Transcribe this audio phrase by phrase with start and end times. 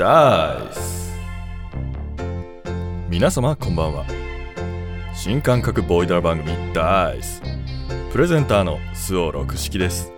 [0.00, 1.12] ダイス
[3.10, 4.06] 皆様こんばんは。
[5.14, 7.42] 新感覚ボイダー番組ダイス
[8.10, 10.10] プレゼンターの周防六式です。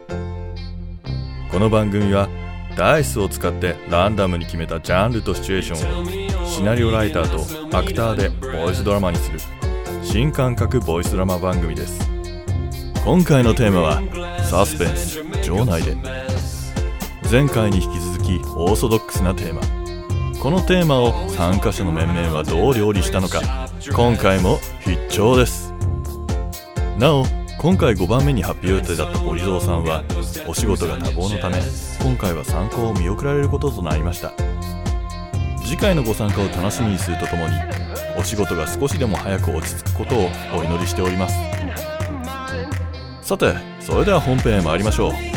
[1.51, 2.29] この番組は
[2.77, 9.41] ダイスを使ってランダムに決めたジャンルとシチュエーションをシナリオライターとアクターでボイスドラマにする
[10.05, 12.09] 新感覚ボイスドラマ番組です。
[13.05, 14.01] 今回のテーマは
[14.45, 15.97] サスペンス場内で。
[17.29, 19.61] 前回に引き続きオーソドックスなテーマ。
[20.41, 25.73] このテーマを参加者の面々はどう料理したのか今回も必聴です。
[26.99, 27.25] なお
[27.59, 30.03] 今回5番目に発表予定だった堀蔵さんは
[30.49, 31.61] お仕事が多忙のため
[32.01, 34.33] 今回は参考を見送られることとなりました。
[35.65, 37.55] 次回のご参加を楽しみにするとともに
[38.19, 41.37] お仕事が少しでも早く落ち着くことをお祈りしております。
[43.23, 45.32] さてそれでは本編へ参りましょう。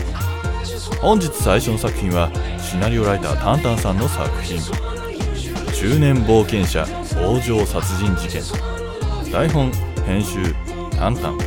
[1.05, 4.59] 本日最初の作品はシナリオライタータンタンさんの作品。
[5.71, 6.83] 中年冒険者
[7.21, 8.41] 往生殺人事件。
[9.31, 9.71] 台本
[10.03, 10.55] 編集
[10.97, 11.37] タンタン。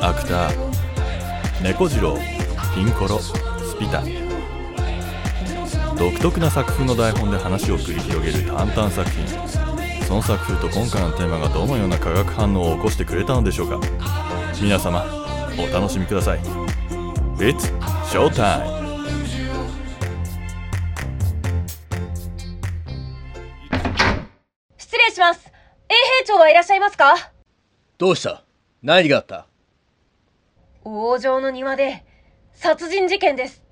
[0.00, 2.16] アクター猫次郎
[2.74, 3.34] ピンコロス
[3.78, 4.02] ピタ。
[5.98, 9.28] 独特な作風の台本で話を繰り広げるタンタン作品。
[10.08, 13.78] その作風と今回のテーマがどのような化学反応を起こしてくれたのでしょうか。
[14.62, 15.04] 皆様
[15.58, 16.40] お楽しみください。
[17.36, 18.62] It's showtime!
[24.78, 25.48] 失礼します。
[25.88, 27.32] 衛兵長はいらっしゃいますか？
[27.98, 28.44] どうした？
[28.84, 29.48] 何があった？
[30.84, 32.04] 王城の庭で
[32.52, 33.64] 殺人事件です。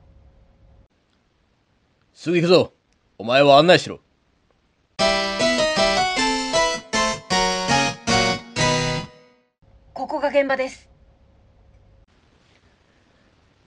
[2.13, 2.73] すぐ行くぞ。
[3.19, 4.01] お前は案内しろ。
[9.95, 10.91] ここが現場です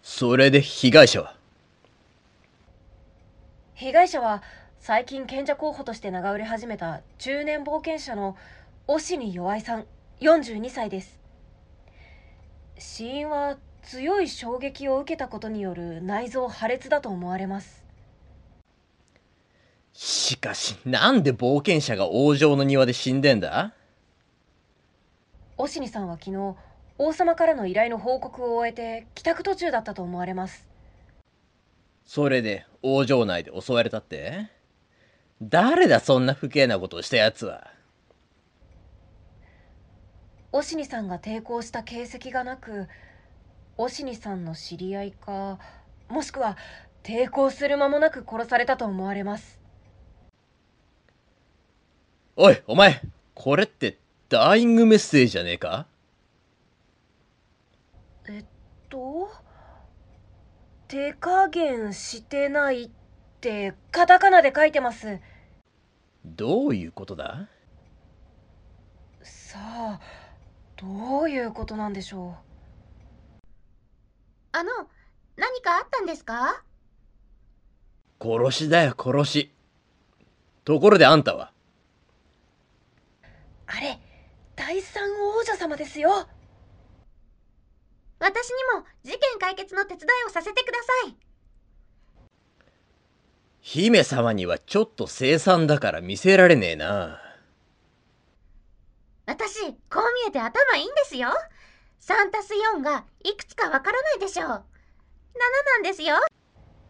[0.08, 1.36] それで被害者は？
[3.74, 4.44] 被害者は
[4.80, 8.38] 最近賢者候補として名が売れ始めた中年冒険者の
[8.86, 9.86] 押に弱いさん
[10.22, 11.20] 42歳です。
[12.78, 17.84] 死因は強い衝撃を受けたことによる内臓破裂だと思われます。
[19.92, 23.74] しかしなんで冒険者が王城の庭で死んでんだ？
[25.58, 26.56] 押にさんは昨日
[26.98, 30.68] 王様からの依頼の報告を終えて帰宅途中だったと思われます。
[32.06, 34.48] それで王城内で襲われたって？
[35.42, 37.70] 誰だそんな不敬なことをしたやつは
[40.54, 42.88] 押にさんが抵抗した形跡がなく
[43.76, 45.60] 押にさんの知り合いか
[46.08, 46.56] もしくは
[47.04, 49.60] 抵抗する間もなく殺されたと思われます。
[52.38, 53.02] おいお前
[53.34, 53.98] これって
[54.30, 55.86] ダイイングメッセージじゃねえか
[58.30, 58.46] えっ
[58.96, 59.30] と？
[60.88, 62.90] 手加減してないっ
[63.42, 65.20] てカタカナで書いてます。
[66.24, 67.50] どういうことだ？
[69.22, 70.00] さあ
[70.78, 72.36] どういうことなんでしょ
[74.54, 74.72] あの、
[75.36, 76.64] 何かあったんですか？
[78.22, 79.52] 殺しだよ殺し。
[80.64, 81.52] ところであんたは？
[83.24, 83.26] う
[83.68, 84.00] あれ
[84.56, 85.04] 第三
[85.38, 86.28] 王女様ですよ
[88.26, 91.16] 私にも事件解決の手伝いをさせてください。
[93.62, 97.22] 姫様にはちょっと凄惨だから見せられねえな
[99.28, 101.30] 私、こう見えて頭いいんですよ。
[102.02, 104.48] 3たす4がいくつかわからないでしょう。
[104.48, 104.62] 7な
[105.80, 106.16] んですよ。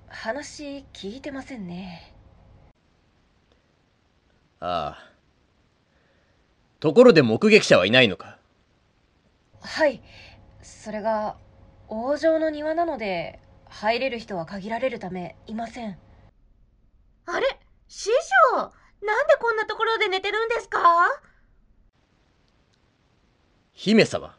[0.08, 2.16] 話聞いてませんね
[4.62, 5.12] ああ
[6.80, 8.38] ところで目撃者はいないのか？
[9.60, 10.02] はい
[10.86, 11.36] それが
[11.88, 15.98] 王城の庭なので入れる人は限られるためいません。
[17.26, 17.60] あれ？
[17.88, 18.12] 師
[18.54, 20.80] 匠なんでこんなところで寝てるんですか？
[23.74, 24.38] 姫様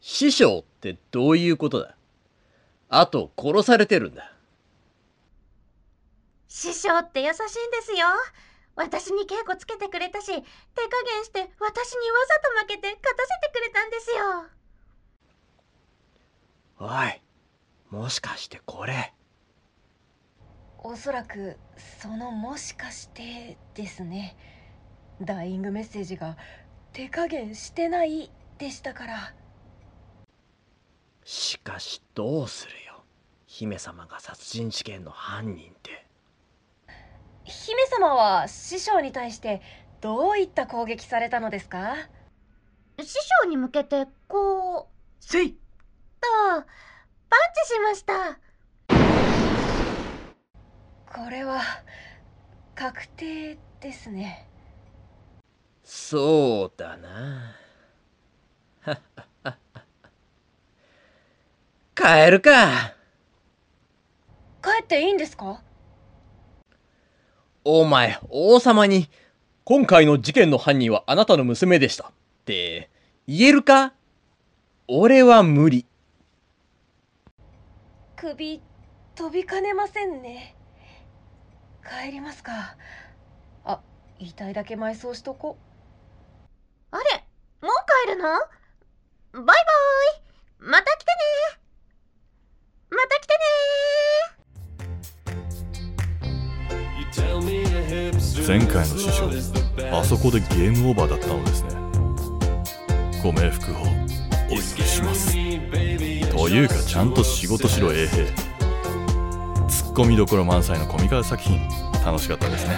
[0.00, 1.94] 師匠ってどういうことだ？
[2.88, 4.32] あと殺されてるんだ。
[6.48, 7.46] 師匠って優しいんで
[7.82, 8.08] すよ。
[8.74, 10.44] 私に稽古つけてくれたし、手加減
[11.24, 14.16] して私にわざと負けて勝たせてくれたんですよ。
[16.78, 17.20] おい
[17.90, 19.12] もしかしてこれ。
[20.78, 21.56] おそらく
[22.00, 24.36] そのもしかしてですね。
[25.20, 26.36] ダイイングメッセージが
[26.92, 29.34] 手加減してないでしたから。
[31.24, 33.04] しかしどうするよ。
[33.46, 36.04] 姫様が殺人事件の犯人って。
[37.44, 39.62] 姫様は師匠に対して
[40.00, 41.94] どういった攻撃されたのですか？
[43.00, 43.06] 師
[43.42, 44.86] 匠に向けて、こう、
[45.20, 45.56] せい
[46.24, 46.66] と、
[47.28, 48.38] パンチしました。
[51.12, 51.60] これは
[52.74, 54.48] 確定ですね
[55.84, 57.54] そうだな。
[61.94, 62.94] 帰るか。
[64.62, 65.62] 帰っていいんですか？
[67.64, 69.08] お前、王様に、
[69.64, 72.08] 今回の事件の犯人はあなたの娘でした。
[72.08, 72.12] っ
[72.44, 72.90] て、
[73.28, 73.94] 言えるか？
[74.88, 75.86] 俺は無理。
[78.16, 78.62] 首
[79.16, 80.56] 飛びかねませんね。
[82.04, 82.76] 帰りますか。
[83.64, 83.80] あ
[84.18, 85.58] 遺体だけ埋葬しとこ。
[86.90, 87.24] あれ
[87.60, 87.72] もう
[88.06, 88.28] 帰るの？
[88.28, 88.38] バ
[89.40, 89.56] イバイ。
[90.58, 91.60] また来てね。
[92.90, 93.40] また来てね。
[98.46, 99.30] 前回の師匠
[99.92, 101.70] あそこでゲームオーバーだったのですね。
[103.22, 104.03] ご冥福を
[104.50, 105.32] お許しします。
[105.32, 108.26] というかちゃんと仕事しろ衛兵。
[109.68, 111.60] ツッコミどころ満載のコミカル作品
[112.04, 112.76] 楽しかったですね。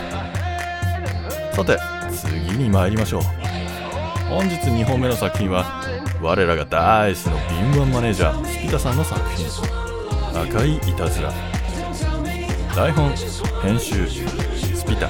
[1.52, 1.78] さて
[2.12, 3.22] 次に参りましょう。
[4.28, 5.82] 本日2本目の作品は
[6.20, 7.36] 我らが大好きの
[7.72, 9.46] 敏腕マネージャースピタさんの作品
[10.34, 11.32] 「赤いいたずら」
[12.74, 13.14] 台本
[13.62, 15.08] 編集スピタ。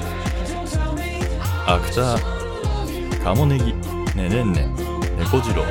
[1.69, 3.73] アクターカモネギ
[4.15, 4.69] ねねんね
[5.17, 5.65] 猫次郎。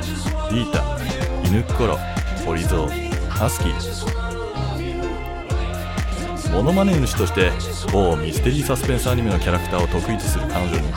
[0.57, 0.83] リータ
[1.47, 1.99] 犬っころ
[2.47, 2.89] 堀蔵
[3.29, 3.73] ハスキー。
[6.51, 7.53] モノマネ主として
[7.93, 10.89] 某ミステリーサスペンスアニメのキャラクターを得意とする彼女に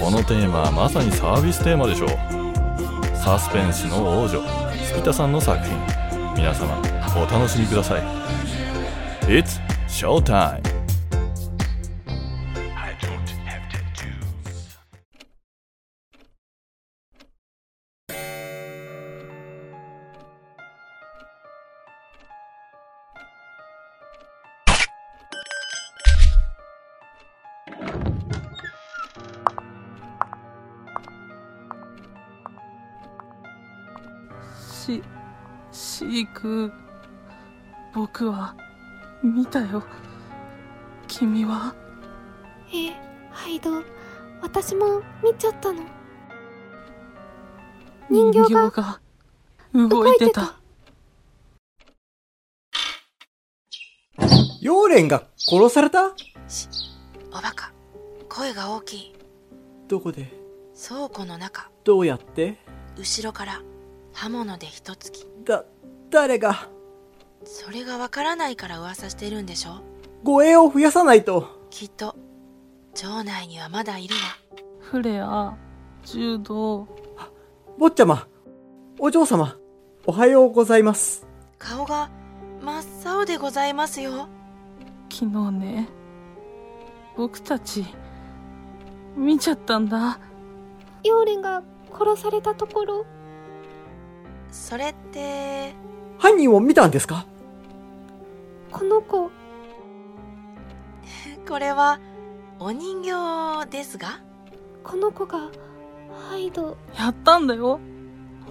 [0.00, 2.08] このテーマはまさにサービステーマでしょう。
[3.14, 4.42] サスペンスの王女
[4.82, 5.76] スピタさんの作品。
[6.34, 6.80] 皆様
[7.14, 8.02] お楽しみください。
[9.26, 10.73] It's showtime!
[36.44, 36.72] シーク、
[37.94, 38.54] 僕は、
[39.22, 39.82] 見たよ。
[41.08, 41.74] 君は、
[42.70, 42.92] ええ、
[43.30, 43.82] ハイド。
[44.42, 45.82] 私も見ちゃったの。
[48.10, 49.00] 人形がが
[49.72, 50.60] 動いてた。
[54.60, 56.14] 妖蓮が殺された？
[57.32, 57.72] おバカ
[58.28, 59.14] 声が大きい
[59.88, 60.30] どこで？
[60.76, 62.58] 倉庫の中どうやって？
[62.98, 63.62] 後ろから
[64.12, 65.64] 刃物で一突きだ、
[66.14, 66.68] 誰が？
[67.44, 69.82] それがわからないから噂してるんでしょ？
[70.22, 71.66] 護衛を増やさないと。
[71.70, 72.16] きっと
[72.94, 74.20] 城内にはまだいるわ
[74.80, 75.54] フレア、
[76.04, 76.86] 柔道、
[77.76, 78.28] 坊ちゃま、
[78.98, 79.58] お嬢様、
[80.06, 81.26] おはようございます。
[81.58, 82.08] 顔が
[82.62, 84.28] 真っ青でございますよ
[85.12, 85.88] 昨日ね、
[87.16, 87.84] 僕たち、
[89.16, 90.20] 見ちゃったんだ。
[91.04, 91.62] 妖蓮が
[91.92, 93.06] 殺されたところ、
[94.50, 95.74] それって
[96.24, 97.26] 犯人を見たんですか？
[98.72, 99.30] この子、
[101.46, 102.00] これは
[102.58, 104.20] お人形ですが？
[104.82, 105.50] この子が、
[106.30, 106.78] ハイド。
[106.98, 107.78] やったんだよ。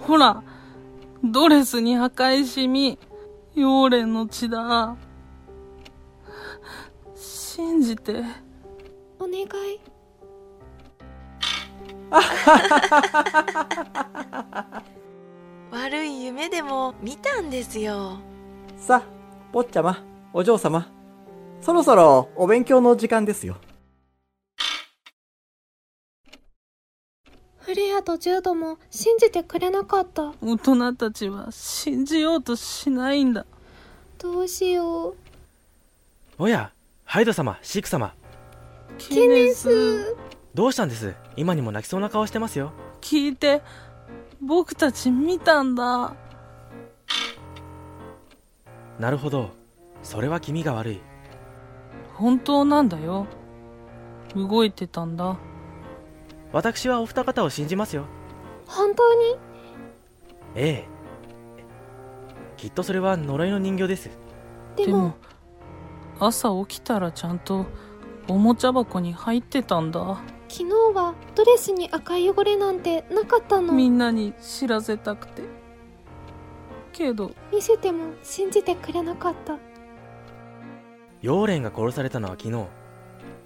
[0.02, 0.44] ほら、
[1.24, 3.00] ドレスに赤いシミ、
[3.58, 4.96] 妖蓮の血だ。
[7.16, 8.22] 信じて。
[9.18, 9.46] お願い。
[15.74, 18.20] 悪い夢でも見たんですよ
[18.78, 19.04] さあ、
[19.52, 20.88] 坊ちゃま、お嬢様、
[21.62, 23.56] そろそろお勉強の時間ですよ。
[27.58, 30.34] フレアとジュードも信じてくれなかった。
[30.44, 33.48] 大人たちは信じようとしないんだ。
[34.20, 35.16] どうしよう。
[36.38, 36.72] おや、
[37.04, 38.14] ハイド様、シーク様、
[39.00, 40.16] ケネス、
[40.54, 41.16] どうしたんです？
[41.36, 42.74] 今にも泣きそうな顔してますよ。
[43.02, 43.64] 聞いて。
[44.46, 46.16] 僕たち見たんだ。
[49.00, 49.52] なるほど。
[50.02, 51.02] それは気味が悪い。
[52.14, 53.26] 本当なんだよ。
[54.36, 55.38] 動いてたんだ。
[56.52, 58.06] 私はお二方を信じますよ。
[58.68, 59.38] 本当に？
[60.56, 60.88] ええ。
[62.58, 64.10] きっとそれは呪いの人形です。
[64.76, 65.16] でも、
[66.20, 67.66] 朝起きたらちゃんと
[68.28, 70.22] おもちゃ箱に入ってたんだ。
[70.56, 73.74] 昨日はドレスに赤い汚れなんてなかったの。
[73.74, 75.42] みんなに知らせたくて。
[76.92, 79.58] けど、見せても信じてくれなかった。
[81.24, 82.68] 妖蓮が殺されたのは昨日。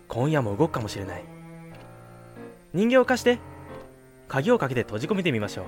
[0.10, 1.24] 今夜も動くかもしれない。
[2.74, 3.40] 人形を貸して。
[4.28, 5.66] 鍵をかけて閉じ込めてみましょう。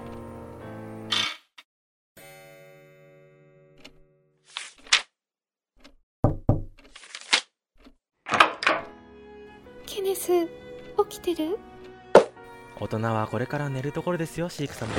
[9.86, 10.69] ケネス
[11.10, 11.58] 起きてる？
[12.80, 14.94] 大人はこれから寝るところですよシーク様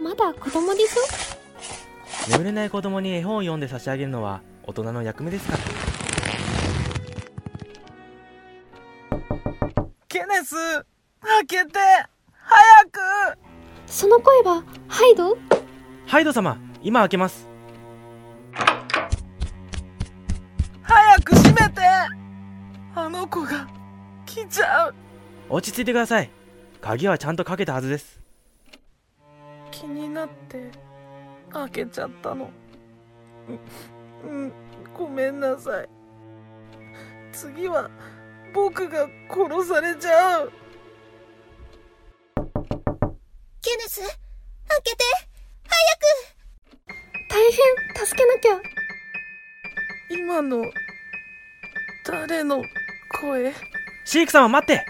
[0.00, 2.30] まだ子供でしょ？
[2.30, 5.58] 眠れない子供に絵本を読んで差し上げるのは大人の役目ですから。
[10.08, 10.54] ケネス
[11.20, 11.78] 開けて
[12.32, 13.00] 早く！
[13.86, 15.38] その声はハイド？
[16.06, 17.48] ハイド様今開けます
[24.52, 24.94] ちゃう。
[25.48, 26.30] 落ち着いてください。
[26.80, 28.20] 鍵はちゃんとかけたはずです。
[29.70, 30.70] 気になって
[31.50, 32.50] 開けちゃったの。
[34.24, 34.52] ううん
[34.96, 35.88] ごめんなさい。
[37.32, 37.90] 次は
[38.54, 40.52] 僕が殺されちゃう。
[43.62, 44.08] ケネス開
[44.84, 45.02] けて。
[47.28, 47.56] 大変
[48.06, 48.60] 助けなきゃ。
[50.10, 50.70] 今の
[52.04, 52.62] 誰の
[53.18, 53.54] 声？
[54.04, 54.84] シーク様待って。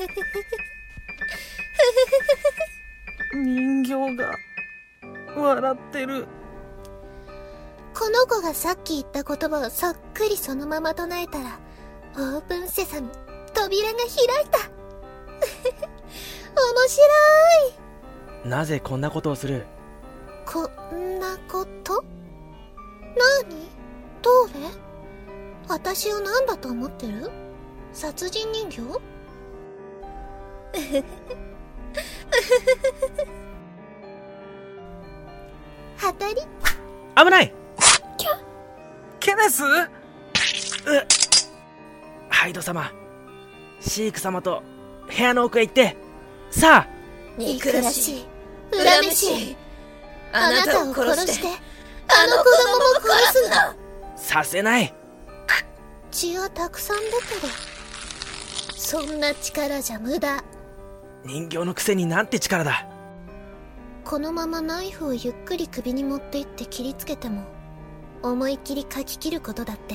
[3.34, 4.34] 人形が
[5.36, 6.26] 笑ってる。
[7.94, 11.58] この子がさっき言った言葉をそっくりそのまま唱えたら
[12.14, 13.08] オープンセサミ
[13.52, 14.08] 扉が開
[14.44, 14.58] いた。
[16.60, 17.06] 面白
[18.44, 18.48] い。
[18.48, 19.66] なぜこんなことをする？
[20.46, 22.02] こんなこと？
[23.44, 23.68] 何？
[24.22, 24.52] どれ？
[25.70, 27.30] 私を何だと思ってる？
[27.92, 28.82] 殺人人形？
[36.00, 36.34] 当たり
[37.16, 37.54] 危ない！
[39.20, 39.62] ケネス？
[42.28, 42.90] ハイド様。
[43.78, 44.64] シーク様と
[45.06, 45.96] 部屋の奥へ行って。
[46.50, 46.88] さあ！
[47.38, 48.26] 憎らしい。
[48.72, 49.56] 恨めしい。
[50.32, 51.46] あなたを殺して
[52.08, 53.76] あの子供も殺すんだ。
[54.16, 54.92] させない
[56.10, 57.52] 血はたくさんだけど
[58.76, 60.42] そんな力じゃ無駄。
[61.24, 62.86] 人形のくせになんて力だ。
[64.04, 67.44] このままナイフをゆっくり首に持って行って切りつけても
[68.22, 69.94] 思いっきり書き切ることだって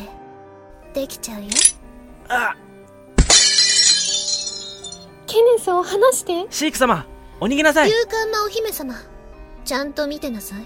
[0.94, 1.50] できちゃうよ。
[2.30, 2.56] あ！
[5.28, 6.46] ケネスを離して。
[6.50, 7.06] シーク様
[7.42, 7.90] お逃げなさい。
[7.90, 8.96] 勇敢なお姫様
[9.66, 10.60] ちゃんと見てなさい。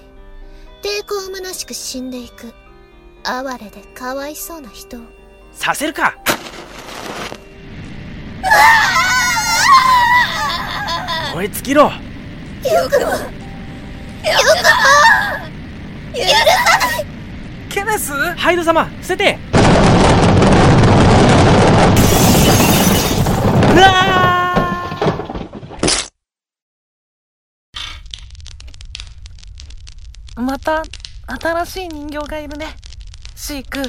[0.83, 2.53] 抵抗虚しく死んでいく。
[3.23, 5.01] 哀れでかわいそうな人を
[5.59, 6.15] させるか。
[11.33, 11.83] 燃え尽きろ。
[11.83, 13.11] よくもよくも
[16.13, 16.33] 許さ
[16.79, 17.05] ない
[17.69, 19.37] ケネスハイド様伏せて。
[23.73, 23.89] うわ
[30.37, 30.83] また
[31.27, 32.77] 新しい人形がいるね。
[33.35, 33.83] シーク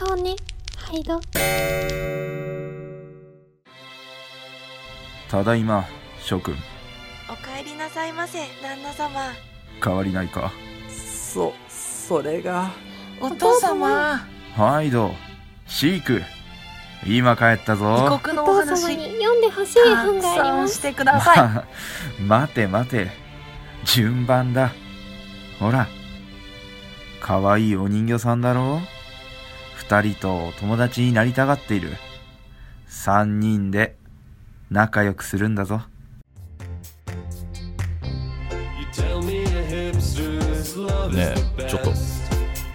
[0.00, 0.34] そうね。
[0.78, 1.20] ハイド
[5.30, 5.84] ただいま
[6.22, 6.56] 諸君。
[7.28, 9.20] お帰りなさいませ旦那様。
[9.84, 10.52] 変わりないか？
[10.88, 12.70] そ、それが。
[13.20, 14.26] お父様。
[14.56, 15.10] ハイド
[15.66, 16.22] シーク。
[17.06, 18.08] 今帰ったぞ。
[18.16, 18.80] 異国のお話。
[18.80, 20.76] 様に読んでほしいた本があります。
[20.76, 21.66] してくださ
[22.18, 22.22] い。
[22.24, 23.10] 待て待て。
[23.84, 24.72] 順番だ。
[25.58, 25.86] ほら。
[27.20, 28.80] かわいいお人形さんだろ
[29.90, 31.96] 二人と友達になりたがっている。
[32.86, 33.96] 三人で
[34.70, 35.82] 仲良くするんだぞ。
[41.10, 41.92] ねえちょっと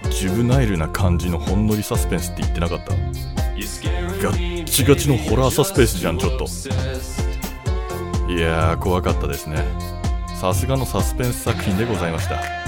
[0.10, 2.92] ジュブナイルな感じのほんのりサスペンスって言ってなかった？
[2.94, 2.98] ガ
[4.34, 6.44] ッチガチのホラーサスペンスじゃんちょっと。
[8.30, 9.64] いやー怖かったですね。
[10.42, 12.65] さすがのサスペンス作品でございました。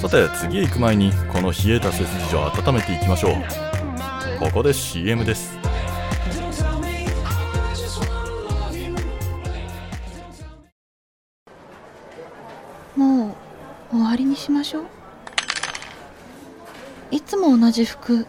[0.00, 3.34] さて次へ行く前にこの冷えた背筋を温めていきましょう。
[4.38, 5.58] ここで CM です。
[12.96, 13.36] も
[13.92, 14.84] う終わりにしましょう。
[17.10, 18.26] いつも同じ服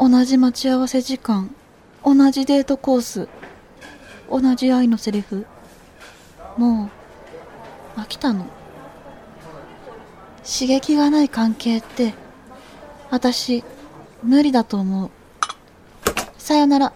[0.00, 1.54] 同じ待ち合わせ時間
[2.04, 3.28] 同じデートコース
[4.28, 5.46] 同じ愛のセリフ。
[6.56, 6.90] も
[7.96, 8.46] う飽きたの。
[10.44, 12.14] 刺激がない関係って
[13.10, 13.64] 私
[14.22, 15.10] 無理だと思う。
[16.38, 16.92] さよなら。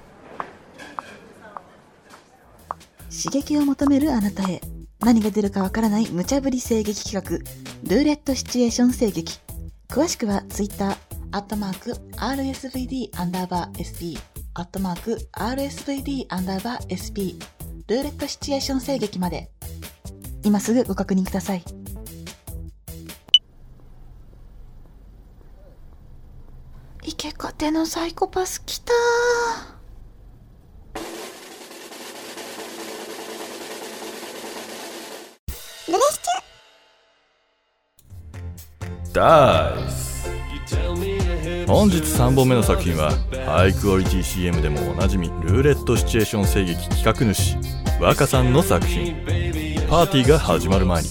[3.11, 4.61] 刺激を求めるあなたへ
[5.01, 7.39] 何が出るかわからない無茶ぶり声劇企画
[7.85, 9.39] ルーレットシチュエーション声劇
[9.89, 10.97] 詳しくは Twitter
[11.33, 14.19] アットマーク RSVD アンダーバー SP
[14.55, 17.41] アットマーク RSVD アンダーバー SP
[17.89, 19.49] ルーレットシチュエーション声劇まで。
[20.47, 21.86] 今すぐご確認ください。
[27.57, 28.93] イケカテのサイコパス来た。
[39.15, 40.29] ダイス。
[41.67, 43.11] 本日3本目の作品は
[43.47, 47.57] ハイクオリティ CM でもおなじみルーレットシチュエーション声劇企画主
[47.99, 49.15] 若さんの作品。
[49.89, 51.09] パーティーが始まる前に。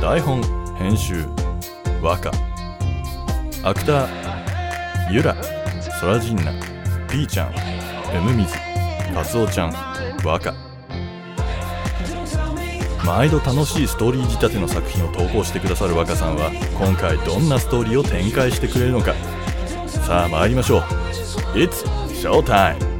[0.00, 0.42] 台本
[0.78, 1.26] 編集
[2.00, 2.30] 若
[3.62, 4.25] アクター
[5.10, 5.36] ゆら
[6.00, 6.52] ソラジンナ
[7.08, 7.54] ピーちゃん
[8.12, 8.54] M 水
[9.14, 9.72] カツオちゃん
[10.26, 10.52] わか
[13.04, 19.14] 毎度楽しいストーリー仕立ての作品を投稿してくださる若さんは今回どんなストーリーを展開してくれるのか。
[19.86, 20.80] さあ参りましょう。
[21.54, 22.95] It's Showtime!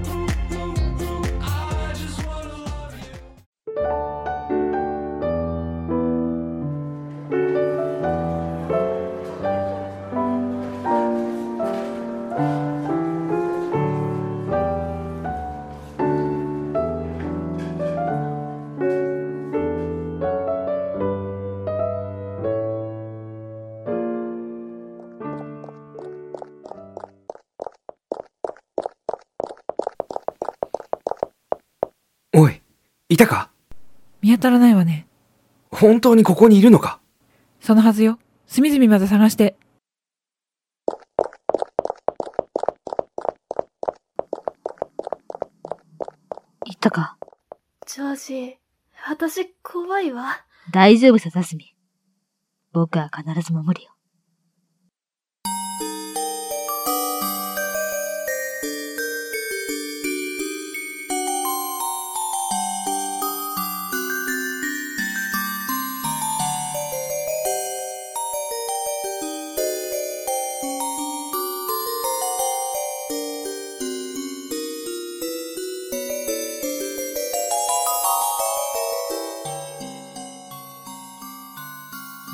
[33.16, 33.50] い、いたか？
[34.20, 35.06] 見当たらないわね。
[35.70, 37.00] 本当にここにいるのか？
[37.62, 38.18] そのはずよ。
[38.46, 39.56] 隅々まで探して。
[46.66, 47.16] 言ったか？
[47.86, 48.58] ジョージ、
[49.08, 50.44] 私怖いわ。
[50.70, 51.74] 大丈夫さ、ザスミ。
[52.74, 53.95] 僕は必ず守るよ。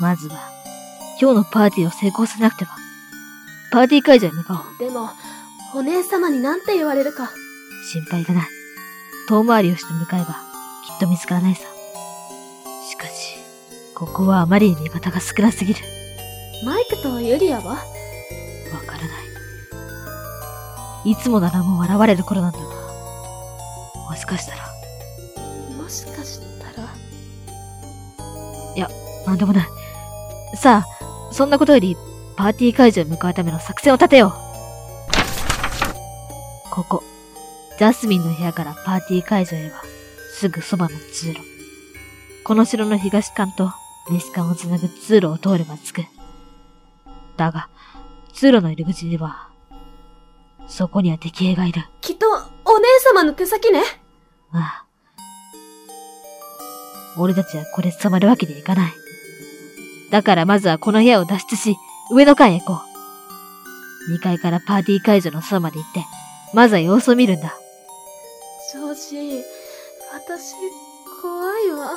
[0.03, 0.35] まずは、
[1.21, 2.75] 今日のパーティーを成功させなくては。
[3.71, 4.89] パーティー会場へ向かおう。
[4.89, 5.09] でも、
[5.73, 7.29] お姉様になんて言われるか。
[7.89, 8.47] 心配がない。
[9.29, 11.61] 遠回りをして向かえば、きっと見つからないさ。
[12.89, 13.37] しかし、
[13.95, 15.79] ここはあまりに味方が少なすぎる。
[16.65, 17.75] マイクとユリアは？
[17.75, 17.77] わ
[18.85, 19.05] からな
[21.05, 21.11] い。
[21.11, 22.65] いつもならもう現れる頃なんだが。
[24.09, 24.67] もしかしたら。
[25.81, 26.89] もしかしたら？
[28.75, 28.89] いや、
[29.25, 29.67] なんでもない。
[30.63, 31.97] さあ、そんなことより、
[32.37, 34.31] パーティー会場へ向かうための作戦を立てよう。
[36.71, 37.03] ここ、
[37.77, 39.81] ジャスミンの部屋からパーティー会場へは、
[40.31, 41.41] すぐそばの通路。
[42.45, 43.73] この城の東館と
[44.09, 46.05] 西館をつなぐ通路を通れば着く。
[47.35, 47.67] だが、
[48.31, 49.49] 通路の入り口には、
[50.69, 51.83] そこには敵兵がいる。
[51.99, 52.25] きっと、
[52.63, 53.81] お姉様の手先ね。
[54.53, 54.85] ああ。
[57.17, 59.02] 俺たちはこれ捕まるわけにはいかない。
[60.13, 61.75] だからまずはこの部屋を脱出し、
[62.11, 62.81] 上の階へ行こ
[64.11, 64.13] う。
[64.15, 66.05] 2階からパーティー会場のそばまで行って、
[66.53, 67.57] まずは様子を見るんだ。
[68.71, 69.43] ジョージ、
[70.13, 70.53] 私、
[71.19, 71.93] 怖いわ。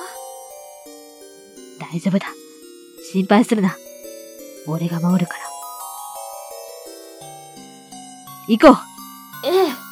[1.79, 2.24] 大丈夫だ。
[3.12, 3.76] 心配するな。
[4.66, 5.40] 俺が守るから。
[8.48, 9.86] 行こうええ。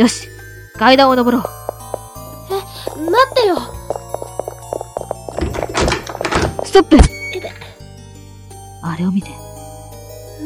[0.00, 0.28] よし
[0.78, 1.46] 階段を登ろう
[2.50, 2.54] え、
[3.02, 3.56] 待ってよ
[6.64, 6.96] ストップ
[8.82, 9.28] あれを見て。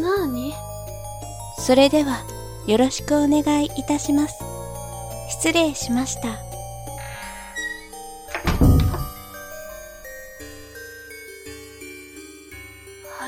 [0.02, 0.52] なに
[1.56, 2.24] それでは、
[2.66, 4.34] よろしくお願いいたします。
[5.30, 6.30] 失礼しました。
[6.30, 6.32] あ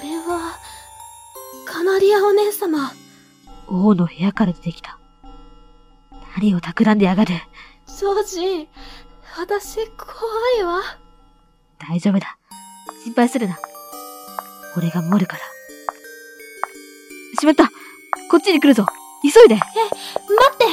[0.02, 0.58] れは、
[1.66, 2.90] カナリアお姉様。
[3.68, 4.98] 王の部屋から出てきた。
[6.36, 7.34] 何を企んでやがる。
[7.86, 8.68] ジョージ、
[9.38, 10.12] 私怖
[10.60, 10.82] いわ。
[11.78, 12.36] 大丈夫だ。
[13.04, 13.58] 心配するな。
[14.76, 15.42] 俺が守るから。
[17.40, 17.64] しまった
[18.30, 18.84] こっちに来るぞ
[19.22, 19.70] 急いでえ、待
[20.54, 20.66] って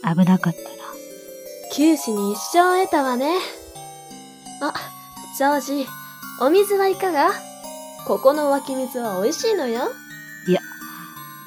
[0.24, 0.79] 危なかったな。
[2.00, 3.36] 九死に一生を得たわね。
[4.62, 4.72] あ、
[5.36, 5.86] ジョージ、
[6.40, 7.30] お水はいかが？
[8.06, 9.90] ここの湧き水は美味しいのよ。
[10.48, 10.62] いや、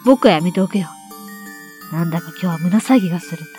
[0.05, 0.87] 僕はやめておくよ。
[1.91, 3.51] なんだか今日は胸騒ぎがするんだ。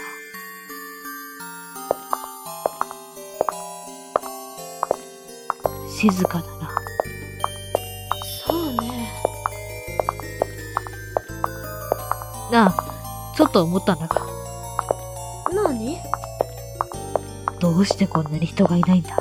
[5.90, 6.70] 静かだな。
[8.46, 9.10] そうね。
[12.52, 14.23] なあ、ちょっと思ったんだが、
[17.74, 19.16] どうしてこんなに人がいないんだ？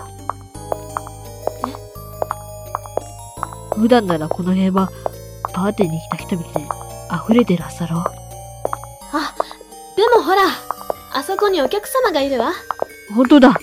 [3.76, 4.92] 普段ならこの辺は
[5.54, 6.62] パーティーに来た人々で
[7.26, 7.98] 溢れてるはずだろ？
[9.12, 9.34] あ、
[9.98, 10.44] でもほら、
[11.14, 12.54] あそこにお客様がいるわ。
[13.16, 13.56] 本当だ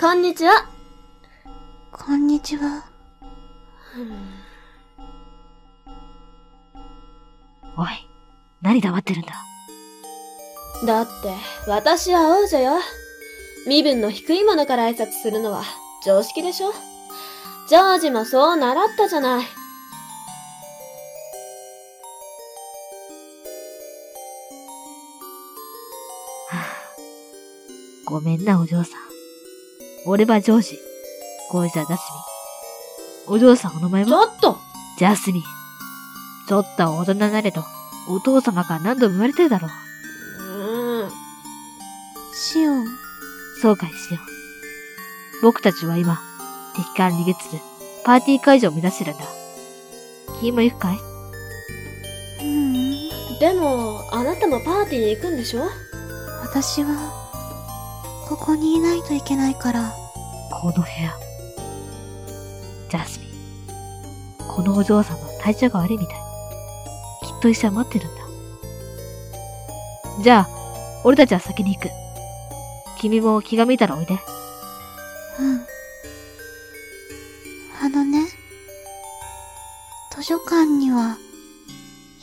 [0.00, 0.66] こんにちは。
[1.92, 2.82] こんにちは。
[7.76, 8.08] おい、
[8.62, 9.25] 何黙ってるんだ
[10.86, 11.12] だって、
[11.66, 12.78] 私は王女よ。
[13.66, 15.64] 身分の低いものから挨拶するのは
[16.04, 16.72] 常識でしょ
[17.68, 19.46] ジョージもそう習ったじゃない。
[28.06, 29.00] ごめんな、お嬢さん。
[30.06, 30.78] 俺はジョージ。
[31.50, 32.00] こいつはジャス
[33.28, 33.36] ミン。
[33.36, 34.08] お嬢さんお名前は？
[34.08, 34.58] ちょっと
[34.98, 35.42] ジャスミン。
[36.48, 37.64] ちょっとは大人になれと、
[38.08, 39.70] お父様から何度も言われてるだろう。
[43.60, 44.20] そうかいしよ
[45.40, 45.42] う。
[45.42, 46.20] 僕たちは今、
[46.76, 47.58] 敵から逃げつつ、
[48.04, 49.24] パーティー会場を目指してるんだ。
[50.40, 50.96] 君も行くかい？
[50.96, 53.38] うーん。
[53.38, 55.62] でも、あなたもパーティーに行くんでしょ？
[56.42, 57.12] 私は、
[58.28, 59.92] ここにいないといけないから。
[60.50, 61.16] この部屋。
[62.88, 63.30] ジャスミン。
[64.48, 66.16] このお嬢様は体調が悪いみたい。
[67.24, 68.22] きっと医者待ってるんだ。
[70.22, 70.48] じゃあ、
[71.04, 71.88] 俺たちは先に行く。
[72.98, 74.18] 君も気が向いたらおいで。
[75.38, 75.66] うん。
[77.84, 78.26] あのね、
[80.14, 81.18] 図書館には、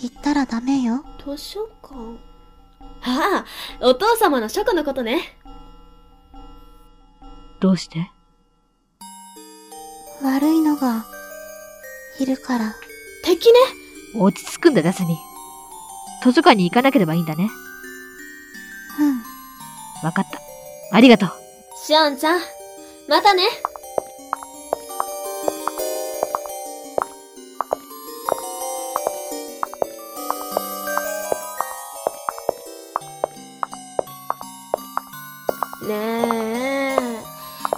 [0.02, 1.06] 行ったらダメよ。
[1.24, 2.18] 図書館？
[3.06, 3.46] あ
[3.82, 5.38] あ、お父様の書庫のことね。
[7.60, 8.10] どうして？
[10.22, 11.06] 悪いのが、
[12.20, 12.76] いるから。
[13.24, 13.60] 敵ね
[14.16, 15.18] 落ち着くんだ、ジャスミン。
[16.24, 17.50] 図書館に行かなければいいんだね。
[19.00, 19.22] うん。
[20.04, 20.43] わかった。
[20.96, 21.32] ありがとう。
[21.84, 22.40] シオンちゃん、
[23.10, 23.44] またね。
[35.88, 36.98] ねえ、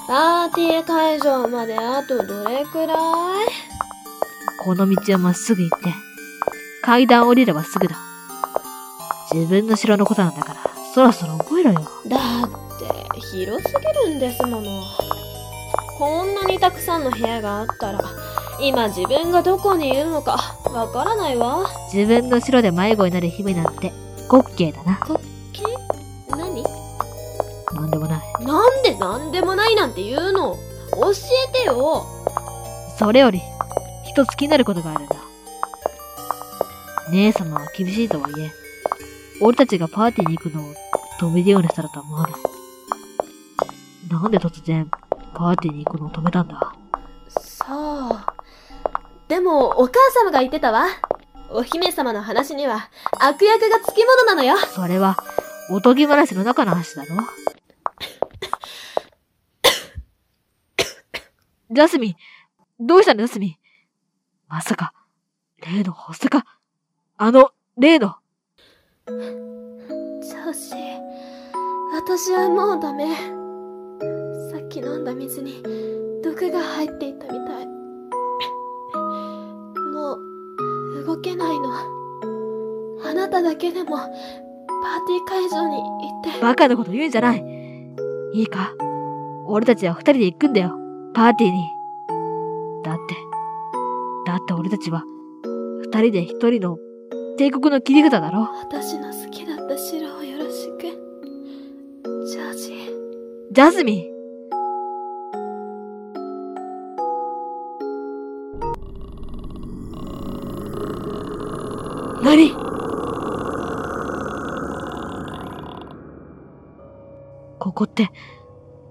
[0.08, 2.98] パーティー会場まであとどれくらい？
[4.62, 5.94] この道をまっすぐ行って、
[6.82, 7.96] 階段降りればすぐだ。
[9.32, 10.60] 自分の城のことなんだから、
[10.94, 11.90] そろそろ覚えろよ。
[12.08, 12.45] だ
[13.36, 14.82] 広すぎるんですもの。
[15.98, 18.00] こんなにたくさんの部屋があったら、
[18.62, 21.66] 今自分がどこにいるのか、わからないわ。
[21.94, 23.92] 自分の城で迷子になる姫なんて、
[24.32, 24.98] 滑稽だな。
[25.06, 25.20] 滑
[25.52, 25.64] 稽？
[26.30, 26.64] 何？
[27.74, 28.46] なんでもない。
[28.46, 30.56] なんでなんでもないなんて言うの？
[30.92, 32.06] 教えてよ
[32.98, 33.42] それより、
[34.06, 35.16] 一つ気になることがあるんだ。
[37.12, 38.52] 姉様は厳しいとはいえ、
[39.42, 40.74] 俺たちがパーティーに行くのを
[41.20, 42.32] 止めるようにしたらとは思わない。
[44.22, 44.90] なんで突然、
[45.34, 46.74] パーティーに行くのを止めたんだ？
[47.28, 48.20] そう。
[49.28, 50.86] でも、お母様が言ってたわ。
[51.50, 54.58] お姫様の話には、悪役がつきものなのよ。
[54.58, 55.18] それは、
[55.70, 57.10] おとぎ話の中の話だろ？
[61.72, 62.16] ジャスミン、
[62.80, 63.56] どうしたのジャスミン？
[64.48, 64.94] まさか、
[65.60, 66.46] 例の発作か？
[67.18, 68.16] あの、例の。
[69.08, 70.76] ジョージ、
[71.94, 73.45] 私はもうダメ。
[74.76, 75.64] き飲んだ水に
[76.22, 77.68] 毒が入っていたみたい。
[79.94, 80.18] も
[81.00, 81.72] う動けないの。
[83.06, 86.42] あなただけでもパーティー会場に行って。
[86.42, 87.46] バカなこと言うんじゃない。
[88.34, 88.74] いいか
[89.48, 90.72] 俺たちは二人で行くんだよ。
[91.14, 91.70] パーティーに。
[92.84, 93.16] だって、
[94.28, 95.04] だって俺たちは、
[95.84, 96.78] 二人で一人の
[97.38, 98.50] 帝国の切り札だろ。
[98.62, 100.82] 私の好きだった城をよろしく。
[102.28, 102.74] ジョージ。
[103.52, 104.15] ジャスミン
[112.26, 112.52] 何？
[117.60, 118.10] ここって、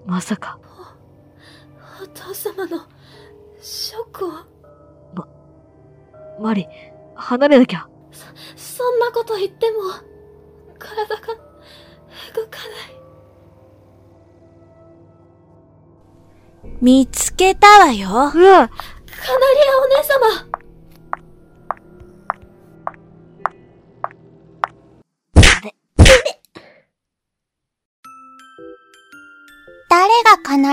[0.05, 0.57] まさか、
[2.01, 2.77] お父様の
[3.61, 4.29] ショックを？
[6.39, 6.65] マリ、
[7.15, 7.89] 離れなきゃ。
[8.55, 9.79] そんなこと言っても、
[10.79, 11.37] 体が動か
[16.63, 16.75] ない。
[16.81, 18.07] 見つけたわよ。
[18.09, 18.69] うわカナリア
[19.81, 20.44] お姉様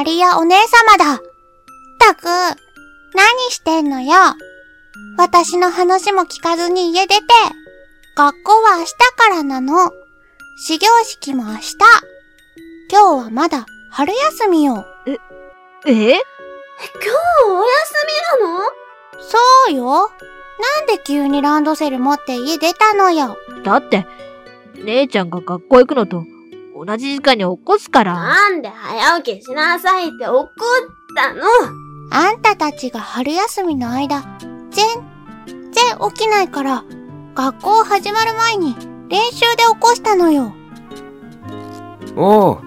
[0.02, 1.22] がカナリアお姉様だっ
[1.98, 2.24] たく、
[3.14, 4.12] 何してんのよ。
[5.16, 7.22] 私の話も聞かずに家出て。
[8.16, 9.90] 学校は明日からなの。
[10.58, 11.76] 始業式も明日。
[12.90, 14.84] 今日はまだ春休みよ。
[15.06, 15.12] え、
[15.86, 16.10] え？
[16.10, 16.24] 今日
[17.48, 17.94] お休
[18.40, 18.64] みなの？
[19.20, 19.38] そ
[19.70, 19.86] うよ。
[19.86, 23.36] なんで急にランドセル持って家出たのよ。
[23.64, 24.06] だって、
[24.84, 26.24] 姉ちゃんが学校行くのと
[26.74, 28.14] 同じ時間に起こすから。
[28.14, 30.46] なんで早起きしなさいって怒っ
[31.16, 31.42] たの
[32.10, 34.22] あんたたちが春休みの間、
[34.70, 34.86] 全
[35.72, 36.84] 然起きないから、
[37.34, 38.74] 学校始まる前に
[39.08, 40.52] 練習で起こしたのよ。
[42.16, 42.60] おお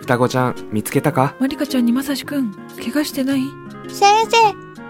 [0.00, 1.34] 双子ちゃん見つけたか？
[1.38, 3.42] マリカちゃんにまさしくん、怪我してない？
[3.90, 4.36] 先生、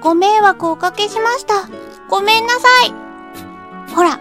[0.00, 1.68] ご迷惑をおかけしました。
[2.08, 2.94] ごめんなさい。
[3.92, 4.20] ほら、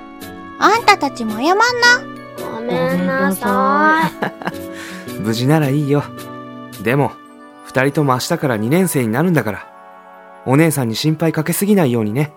[0.59, 2.16] あんたたちも謝んな。
[2.37, 4.01] ごめんなさ
[5.07, 5.11] い。
[5.19, 6.03] 無事ならいいよ。
[6.83, 7.11] でも、
[7.65, 9.67] 二人とも明日から2年生になるんだから、
[10.45, 12.33] お姉さんに心配かけすぎないようにね。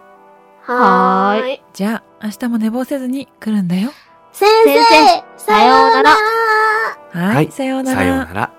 [0.63, 1.63] はーい。
[1.73, 3.91] じゃあ、明日も寝坊せずに来るんだよ。
[4.33, 6.11] 先生さようなら
[7.13, 7.99] はい、さようなら。
[7.99, 8.51] さようなら。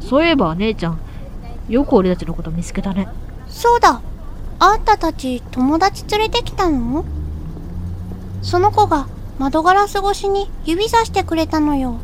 [0.00, 0.98] そういえば姉ちゃん、
[1.68, 3.08] よく俺たちのこと見つけたね。
[3.46, 4.02] そうだ。
[4.62, 7.06] あんたたち友達連れてきたの？
[8.42, 11.96] その子が窓ガラス越しに指さしてくれたのよ。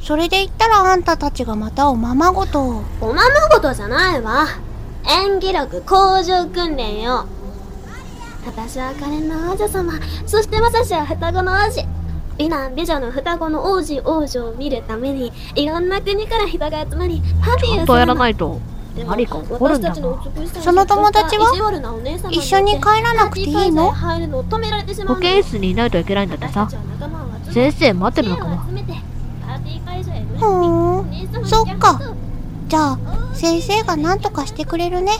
[0.00, 2.82] それで言ったらあんたたちがまたおままごとを。
[3.00, 4.46] おままごとじゃないわ。
[5.08, 7.26] 演技力向上訓練よ。
[8.44, 9.92] 私は可憐な王女様、
[10.26, 11.86] そしてまさしは双子の王子。
[12.36, 18.60] 美男美女の双子の王子王女を見るために、いろんな国から人が集まり、パーティーをするのちゃんとやらないと、
[19.06, 19.94] マリカ怒るんだな。
[19.94, 21.50] その友達は？
[22.30, 23.92] 一緒に帰らなくていいの？
[23.92, 26.68] 保健室にいないといけないんだってさ。
[27.50, 28.56] 先生待ってるのかな？
[28.58, 32.00] ふーん、そっか。
[32.68, 32.98] じゃあ、
[33.34, 35.12] 先生が何とかしてくれるね。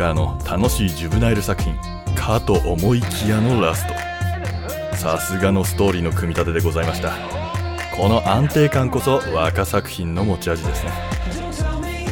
[0.00, 1.76] するサスペンスからの楽しいジュブナイル作品
[2.14, 3.94] かと思いきやのラスト。
[4.96, 7.12] さすがのストーリーの組み立てでございました。
[7.96, 10.92] この安定感こそ若作品の持ち味ですね。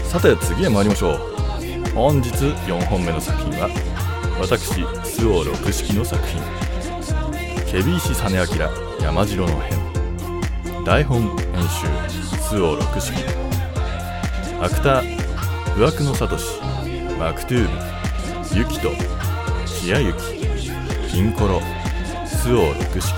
[0.04, 1.18] さて次へ参りましょう。
[1.94, 3.68] 本日4本目の作品は
[4.38, 4.74] 私
[5.08, 6.40] 周防六式の作品。
[7.66, 8.44] ケビ石実明
[9.02, 10.84] 山城の変。
[10.84, 11.36] 台本編
[11.68, 11.86] 集
[12.50, 13.14] 周防六式。
[14.60, 15.16] アクター
[15.74, 16.67] 不惑のサトシ
[17.18, 18.92] マクトゥーブユキと
[19.66, 21.60] シアユキピンコロ
[22.24, 23.14] 周防六式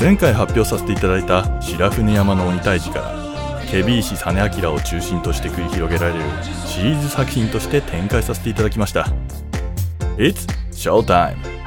[0.00, 6.20] 前回発表させていただいた白船山の鬼退治からケビ石実明を中心として繰り広げられる
[6.66, 9.06] シリーズ作品として展開させていただきました
[10.16, 11.57] It's Showtime!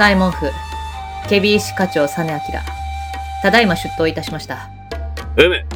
[0.00, 0.50] サイモン府、
[1.28, 2.40] ケビ石課長実明。
[3.42, 4.70] ただいま出頭いたしました。
[5.36, 5.66] うむ。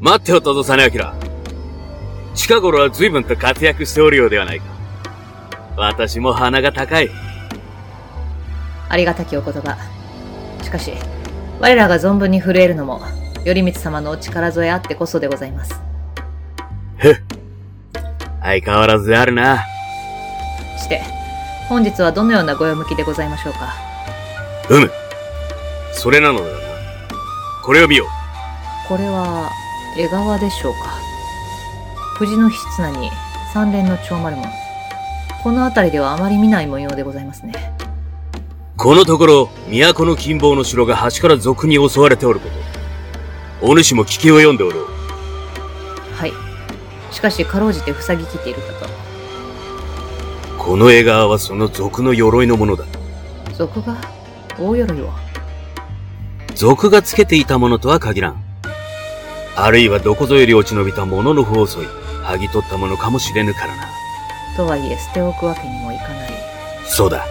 [0.00, 1.12] 待っておったぞ、実明。
[2.34, 4.64] 近頃は随分と活躍しておるようではないか。
[5.76, 7.10] 私も鼻が高い。
[8.88, 9.76] ありがたきお言葉。
[10.62, 10.94] しかし、
[11.60, 13.02] 我らが存分に震えるのも、
[13.44, 15.82] 頼光様のお力添えあってこそでございます。
[18.40, 19.62] 相変わらずであるな。
[20.78, 21.02] して、
[21.68, 23.74] 本日はどのようなご用向きでございましょうか？
[24.70, 24.90] うむ。
[25.92, 26.50] それなのだな。
[27.64, 28.06] これを見よ。
[28.86, 29.50] これは、
[29.98, 30.78] 江川でしょうか？
[32.18, 33.10] 藤の筆綱に
[33.52, 34.46] 三連の長丸門。
[35.42, 37.52] この辺りではあまり見ない模様でございますね。
[38.76, 42.48] このところ、都の近傍の城が端から賊に襲われておるこ
[43.62, 43.66] と。
[43.66, 44.86] お主も聞き及んでおろう。
[46.12, 46.32] はい。
[47.10, 48.93] しかしかろうじて塞ぎきっているかと
[50.64, 52.86] この江川はその族の鎧のものだ。
[53.52, 54.00] 族が？
[54.58, 55.10] 大鎧を
[56.54, 58.42] 族がつけていたものとは限らん。
[59.56, 61.82] あるいはどこぞより落ち延びたものの方を襲い、
[62.22, 63.84] 剥ぎ取ったものかもしれぬからな。
[64.56, 66.30] とはいえ捨ておくわけにもいかない
[66.86, 67.26] そうだ。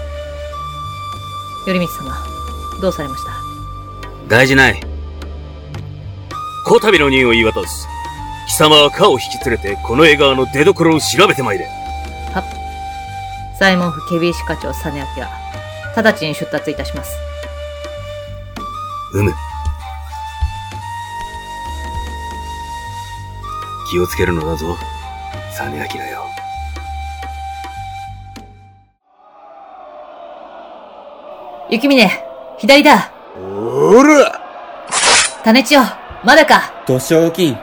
[1.66, 2.16] 頼光様
[2.84, 3.32] どうされました？
[4.30, 4.80] 大事ない。
[6.68, 7.88] こたびの任を言い渡す。
[8.48, 11.68] 貴様は家を引き連れて、この江川の出所を調べてまいれ。
[13.60, 15.02] サイモン府ケビー支課長実明
[15.96, 17.16] 直ちに出立いたします。
[19.14, 19.32] うむ。
[23.92, 24.76] 気をつけるのだぞ、
[25.52, 25.78] 実明
[26.10, 26.26] よ。
[31.70, 32.10] 雪峰
[32.58, 33.12] 左だ。
[33.38, 34.42] おら。
[35.44, 36.74] 種千代まだか。
[36.88, 37.56] 図賞金、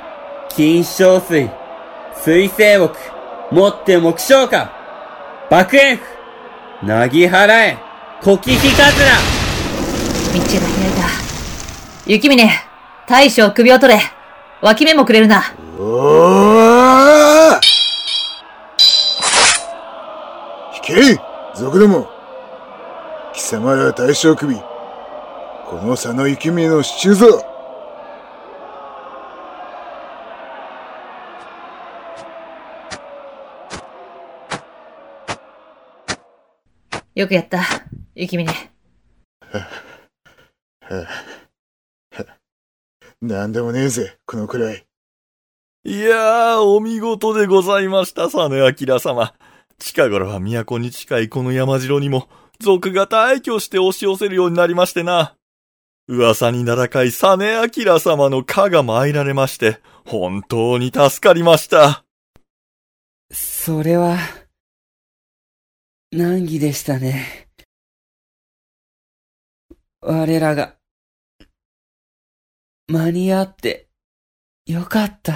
[0.49, 1.51] 金小水、
[2.15, 2.97] 水星木、
[3.51, 4.80] 持って目標か
[5.51, 5.97] 爆炎。
[5.97, 7.79] 符、なぎ払え、
[8.23, 9.11] こきひかずら
[10.33, 11.09] 道が開いた。
[12.07, 12.49] 雪峰
[13.09, 14.01] 大将首を取れ。
[14.63, 15.43] 脇目もくれるな。
[15.77, 17.61] おー。
[20.77, 21.21] 引け
[21.57, 22.09] 族ども。
[23.35, 24.55] 貴様ら大将首。
[24.55, 27.45] この佐野幸峰の支柱ぞ
[37.21, 37.61] よくやった
[38.15, 38.51] 雪峰
[43.21, 44.87] なんでもねえぜこのくらい
[45.85, 49.35] いやー、お見事でございました、実明様。
[49.79, 55.37] 近頃は都に近いこの山城にも、族が大挙して押し寄せるようになりましてな。
[56.09, 62.03] 噂に名高い実明様の家が参られまして、本当に助かりました。
[63.31, 64.17] それは、
[66.13, 67.47] 難儀でしたね。
[70.01, 70.75] 我らが、
[72.89, 73.89] 間に合って、
[74.67, 75.35] よかった。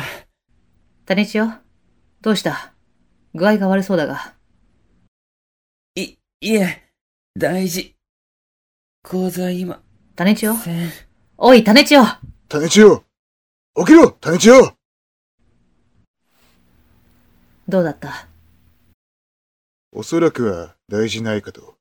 [1.07, 1.63] 種千代
[2.23, 2.75] どうした？
[3.35, 4.35] 具合が悪そうだが。
[5.95, 6.83] い、いえ、
[7.37, 7.95] 大事。
[9.05, 9.81] 講座今。
[10.17, 10.57] 種千代
[11.37, 13.05] おい、種千代種千代
[13.77, 14.75] 起きろ種千代
[17.69, 18.27] どうだった？
[19.97, 21.77] おそらくは大事ないかと。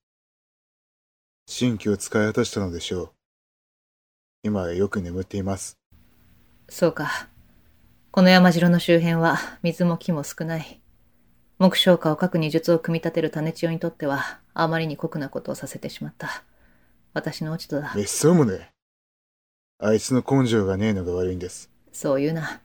[1.48, 3.10] 神気を使い果たしたのでしょう。
[4.44, 5.80] 今はよく眠っています。
[6.70, 7.28] そうか。
[8.12, 10.80] この山城の周辺は水も木も少ない。
[11.58, 16.44] 目標化を各二術を組み立てる種千代にとってはあまりに酷なことをさせてしまった。
[17.16, 17.94] 私の落ち度だ。
[17.96, 18.70] めっそうもね。
[19.80, 21.72] あいつの根性がねえのが悪いんです。
[21.92, 22.62] そう言うな。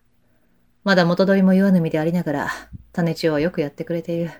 [0.85, 2.51] まだ元取りも言わぬ身でありながら、
[2.93, 4.31] 種千代はよくやってくれている。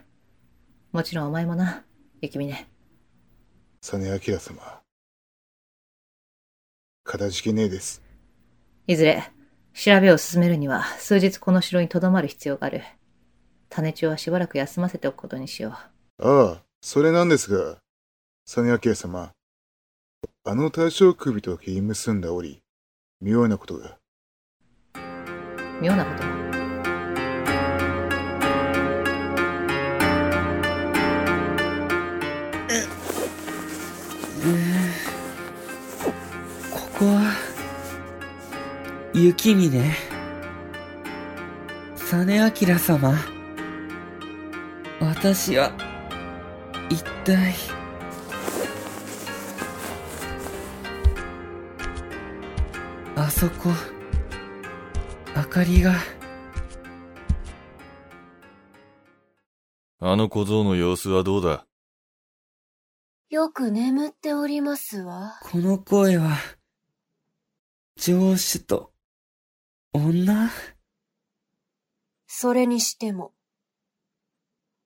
[0.91, 1.83] もちろんお前もな、
[2.19, 2.67] 雪峰。
[3.81, 4.81] 実明様。
[7.03, 8.01] かたじけねえです。
[8.87, 9.31] いずれ、
[9.73, 12.81] 調べを進めるには数日この城に留まる必要がある。
[13.69, 15.77] 種千代はしばらく休ませておくことにしよ
[16.19, 16.27] う。
[16.27, 17.77] ああ、それなんですが、
[18.47, 19.31] 実明様。
[20.43, 22.63] あの大将首と切り結んだ折、
[23.21, 23.99] 妙なことが。
[25.83, 26.48] 妙なこと
[34.39, 34.45] こ
[36.97, 37.33] こは、
[39.13, 39.69] 雪峰
[41.99, 43.13] 実明様。
[45.01, 45.73] 私は、
[46.89, 47.53] 一体、
[53.17, 53.69] あそこ、
[55.35, 55.95] 明かりが、
[59.99, 61.68] あの小僧の様子はどうだ？
[63.29, 65.37] よく眠っておりますわ。
[65.43, 66.35] この声は、
[67.95, 68.91] 上司と、
[69.93, 70.49] 女？
[72.25, 73.33] それにしても、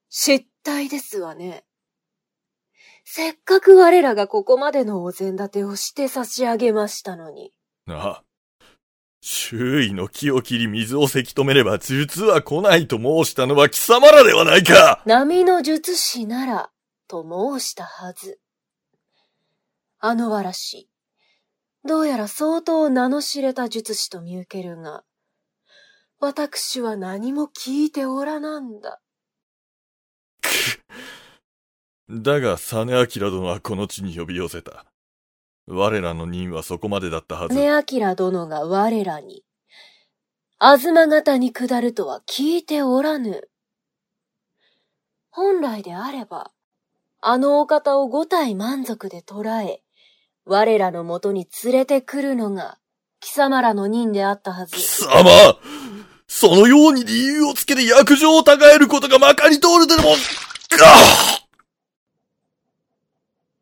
[0.10, 1.64] 失態ですわね。
[3.06, 7.54] せっかく我らがここまでのお膳立てをして差し上げましたのに。
[7.88, 8.24] ああ。
[9.22, 16.72] 周囲の木を切り水をせき止めれば術は来ないと申したのは貴様らではないか波の術師なら、
[17.08, 18.39] と申したはず。
[19.99, 20.89] あのわらし、
[21.86, 25.04] どうやら相当名の知れた術師と見受けるが、
[26.20, 29.01] 私は何も聞いておらなんだ。
[32.10, 34.86] だが、実明殿はこの地に呼び寄せた。
[35.68, 37.56] 我らの任はそこまでだったはず。
[37.56, 39.43] ねあきら殿が我らに。
[40.60, 43.49] 東方に下るとは聞いておらぬ。
[45.30, 46.51] 本来であれば、
[47.26, 49.82] あのお方を五体満足で捕らえ、
[50.43, 52.80] 我らのもとに連れてくるのが、
[53.21, 54.76] 貴様らの任であったはず。
[54.76, 55.57] 貴様
[56.28, 60.15] そのように理由をつけて約定を違えることがまかり通るでも、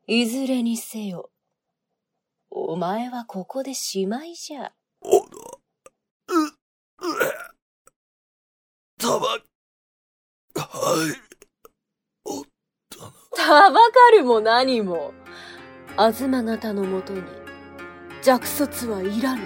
[0.07, 1.29] いずれにせよ、
[2.49, 4.71] お前はここでしまいじゃ。
[8.97, 9.37] たば、
[10.55, 11.30] はい。
[13.35, 15.13] たばかるも何も、
[15.95, 17.23] 東方のもとに、
[18.21, 19.41] 弱卒はいらぬ。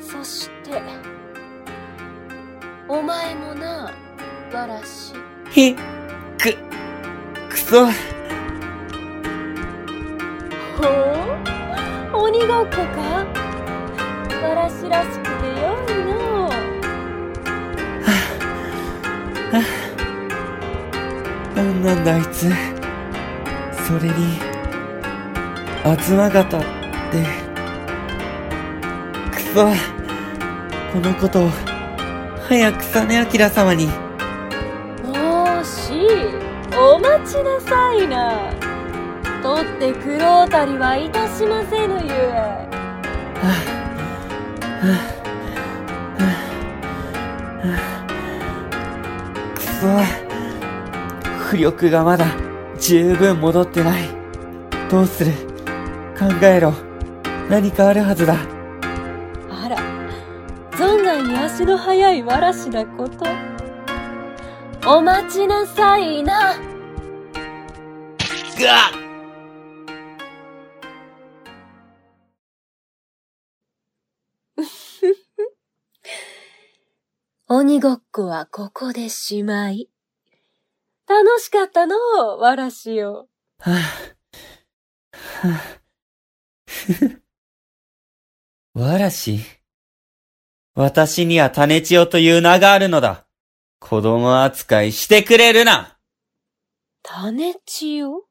[0.00, 0.80] そして、
[2.88, 3.92] お前もな、
[4.54, 5.12] わらし。
[5.50, 5.80] ひ、く、
[7.50, 7.84] くそ。
[7.84, 7.90] ほ
[12.14, 12.22] う？
[12.24, 12.80] 鬼ごっこか？
[14.42, 15.25] わらしらしく
[21.56, 22.50] なんなんだあいつ。
[23.88, 24.38] それに、
[25.82, 26.66] 東方って、
[29.32, 29.64] くそ。
[30.92, 31.50] このことを、
[32.46, 33.86] 早く実明様に。
[35.02, 35.92] もうし、
[36.76, 38.50] お待ちなさいな。
[39.42, 42.68] 取ってくろうたりはいたしませぬゆえ。
[49.54, 50.25] くそ。
[51.50, 52.26] 浮力がまだ
[52.80, 54.02] 十分戻ってない。
[54.90, 55.32] どうする？
[56.18, 56.72] 考えろ。
[57.48, 58.34] 何かあるはずだ。
[58.34, 59.76] あら、
[60.72, 63.24] 存外に足の速いわらしなこと。
[64.88, 66.54] お待ちなさいな。
[68.58, 68.90] が
[77.48, 79.88] 鬼ごっこはここでしまい。
[81.08, 81.96] 楽しかったの
[82.36, 83.28] う、わらしよ。
[83.60, 89.40] はぁ、はぁ、わらし？
[90.74, 93.26] 私には種千代という名があるのだ。
[93.78, 95.96] 子供扱いしてくれるな
[97.02, 98.22] 種千代？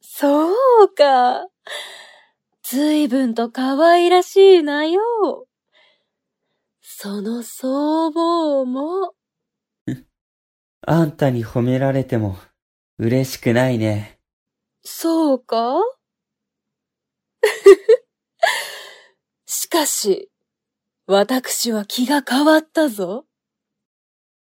[0.00, 0.52] そ
[0.84, 1.46] うか。
[2.62, 5.46] ずいぶんと可愛らしいなよ。
[6.80, 9.14] その僧帽も。
[10.86, 12.36] あんたに褒められても
[12.98, 14.18] 嬉しくないね。
[14.84, 15.76] そうか？
[19.46, 20.30] しかし、
[21.06, 23.26] 私は気が変わったぞ。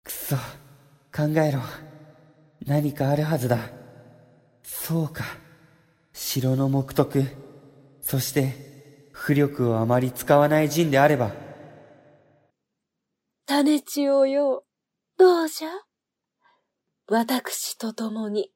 [0.03, 0.35] くそ、
[1.15, 1.59] 考えろ。
[2.65, 3.57] 何かあるはずだ。
[4.63, 5.23] そうか。
[6.13, 7.23] 城の目徳。
[8.01, 11.31] そして、浮力をあまり使わない陣であれば。
[13.45, 14.65] 種千代よ、
[15.17, 15.69] どうじゃ？
[17.09, 18.51] 私と共に、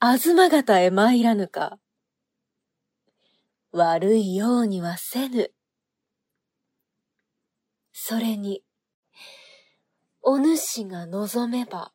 [0.00, 1.78] 東方へ参らぬか。
[3.70, 5.52] 悪いようにはせぬ。
[7.92, 8.64] それに、
[10.22, 11.92] お主が望めば、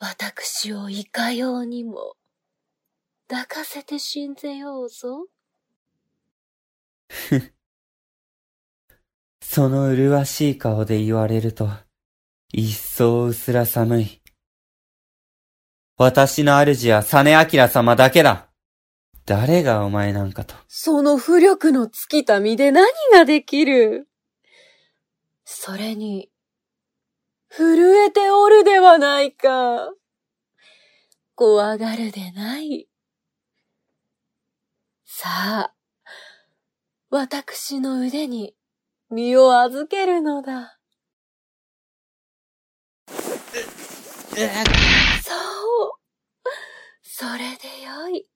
[0.00, 2.16] 私をいかようにも、
[3.28, 5.28] 抱かせてしんぜようぞ。
[7.08, 7.54] ふ
[9.40, 11.68] その麗しい顔で言われると、
[12.52, 14.22] 一層薄ら寒い。
[15.96, 17.24] 私の主は実
[17.54, 18.48] 明様だけだ。
[19.24, 20.56] 誰がお前なんかと。
[20.66, 24.08] その浮力の尽きた身で何ができる
[25.44, 26.28] それに、
[27.48, 29.92] 震えておるではないか。
[31.36, 32.88] 怖がるでない。
[35.04, 35.74] さあ、
[37.10, 38.56] 私の腕に
[39.08, 40.79] 身を預けるのだ。
[44.30, 44.40] そう。
[47.02, 48.26] それでよい。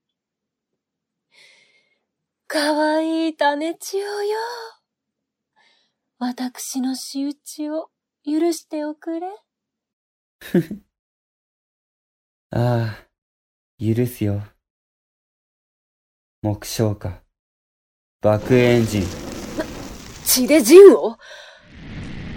[2.47, 4.39] かわいい種千代よ。
[6.19, 7.91] 私の仕打ちを
[8.25, 9.29] 許しておくれ。
[12.51, 13.09] ああ、
[13.79, 14.43] 許すよ。
[16.43, 17.23] 目標か。
[18.21, 19.03] 爆エンジン。
[20.25, 21.19] 血で陣を？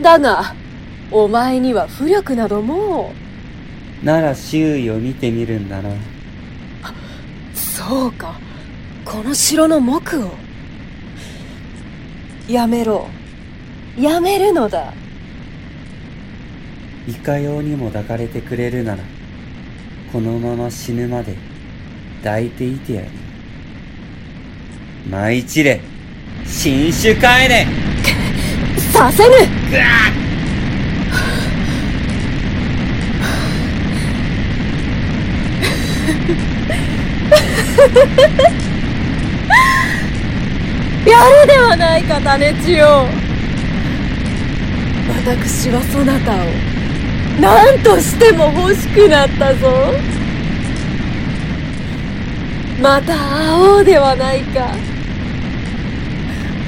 [0.01, 0.53] だが、
[1.11, 3.13] お前には浮力なども
[4.03, 5.89] なら周囲を見てみるんだな。
[5.89, 5.93] う。
[7.53, 8.39] そうか。
[9.03, 10.31] この城の木を。
[12.47, 13.07] やめろ。
[13.97, 14.93] やめるのだ。
[17.07, 19.03] いかようにも抱かれてくれるなら、
[20.11, 21.35] このまま死ぬまで
[22.21, 23.07] 抱いていてやる。
[25.09, 25.79] 舞一礼
[26.45, 27.65] 新種帰れ
[28.91, 30.26] させぬ
[41.07, 43.07] やるではないか種千代。
[45.25, 46.37] 私はそなたを
[47.39, 49.93] 何としても欲しくなったぞ。
[52.81, 54.67] また会おうではないか。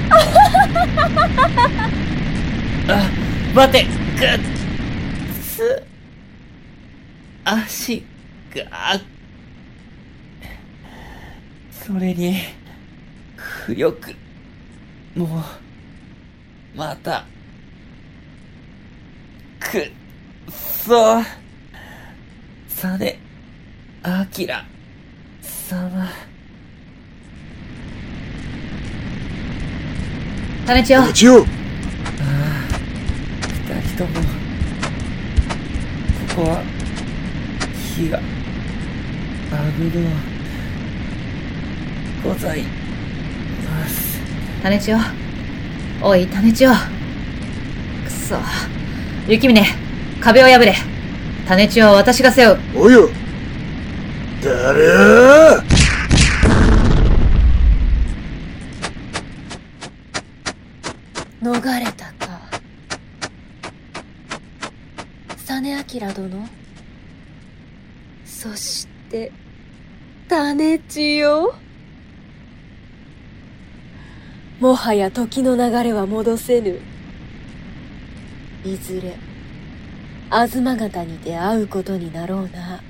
[2.89, 3.07] あ、
[3.53, 3.85] 待て、
[4.17, 4.39] ぐっ、
[5.55, 5.83] つ、
[7.45, 8.03] 足
[8.55, 8.99] が、
[11.91, 12.35] それに、
[13.65, 14.15] 浮力、
[15.15, 17.25] もう、また、
[19.59, 19.91] くっ
[20.85, 21.19] そ、
[22.67, 23.17] さね、
[24.03, 24.63] あきら、
[25.41, 26.07] 様。
[30.67, 31.45] 種千代種千代
[33.73, 34.19] 二人とも、
[36.29, 36.61] ここは、
[37.95, 38.23] 火が、危
[39.97, 40.38] のう、
[42.23, 44.19] ございます。
[44.61, 44.99] 種千代。
[46.01, 46.75] おい種千代。
[48.05, 48.35] くそ。
[49.27, 49.61] 雪峰
[50.21, 50.75] 壁を破れ。
[51.47, 52.59] 種千代は私が背負う。
[52.75, 53.09] およ
[54.43, 55.59] 誰
[61.41, 62.41] 逃れたか。
[65.37, 66.47] 実明殿。
[68.25, 69.31] そして
[70.27, 71.68] 種千代
[74.59, 76.79] もはや時の流れは戻せぬ
[78.65, 79.17] いずれ
[80.25, 82.81] 東方にて会うことになろうな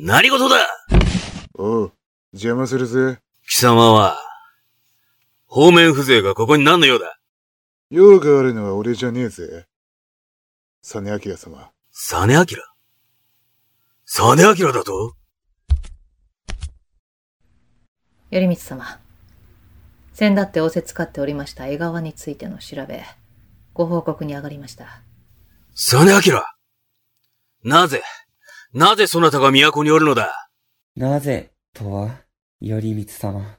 [0.00, 0.56] 何事だ
[1.54, 1.92] おう、
[2.32, 3.18] 邪魔するぜ。
[3.48, 4.16] 貴様は、
[5.48, 7.18] 方面風情がここに何の用だ？
[7.90, 9.66] 用があるのは俺じゃねえぜ。
[10.82, 11.72] 実明様。
[11.90, 12.44] 実明？
[14.06, 15.17] 実明だと？
[18.30, 19.00] 頼光様
[20.12, 23.02] 先だって仰せつかっておりました江川についての調べ
[23.72, 25.02] ご報告に上がりました
[25.74, 26.20] 実明
[27.64, 28.02] なぜ、
[28.72, 30.50] なぜそなたが都におるのだ？
[30.96, 32.10] なぜ、とは、
[32.60, 33.58] 頼光様。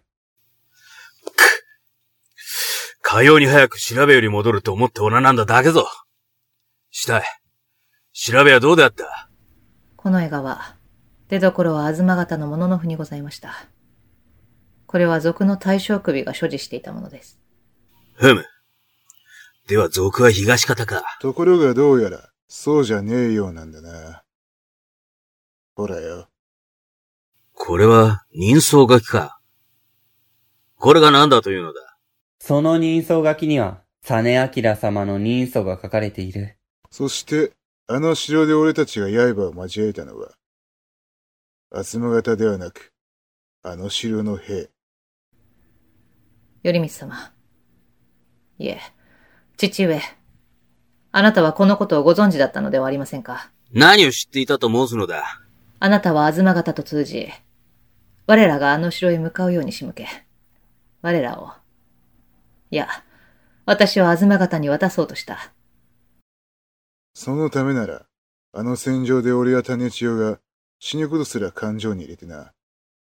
[3.02, 5.88] かように早く調べより戻ると思っておらなんだだけぞ。
[6.92, 7.24] したい。
[8.14, 9.30] 調べはどうであった？
[9.96, 10.76] この江川
[11.30, 13.54] 出所は東方の物の府にございました
[14.90, 17.40] これは賊の大将首が所持していたものです
[18.14, 18.44] ふむ。
[19.68, 21.04] では賊は東方か。
[21.22, 24.24] ところがどうやら、そうじゃねえようなんだな。
[25.76, 26.28] ほらよ。
[27.54, 29.40] これは人相書きか。
[30.76, 32.00] これが何だというのだ
[32.40, 36.58] その人相書きには、実明様の人相が書かれている。
[36.90, 37.54] そして、
[37.86, 40.34] あの城で俺たちが刃を交えたのは、
[41.70, 42.92] 東方ではなく、
[43.62, 44.72] あの城の兵。
[46.62, 47.32] 頼光様。
[48.58, 48.80] いえ
[49.56, 50.02] 父上。
[51.12, 53.50] あなたはこのことをご存知だったのではありませんか？
[53.72, 55.24] 何を知っていたと申すのだ？
[55.80, 57.30] あなたは東方と通じ
[58.28, 60.08] 我らがあの城へ向かうように仕向け
[61.02, 61.52] 我らを。
[62.72, 62.90] いや
[63.66, 65.54] 私は東方に渡そうとした。
[67.14, 68.06] そのためなら、
[68.54, 70.40] あの戦場で俺や種千代が
[70.80, 72.52] 死ぬことすら感情に入れてな。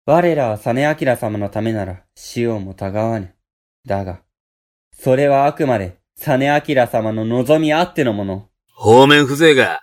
[0.05, 0.73] 我らは実
[1.05, 3.33] 明様のためなら死をもたがわぬ。
[3.85, 4.21] だが、
[4.91, 8.49] それはあくまで実明様の望みあってのもの。
[8.73, 9.81] 方面風情が。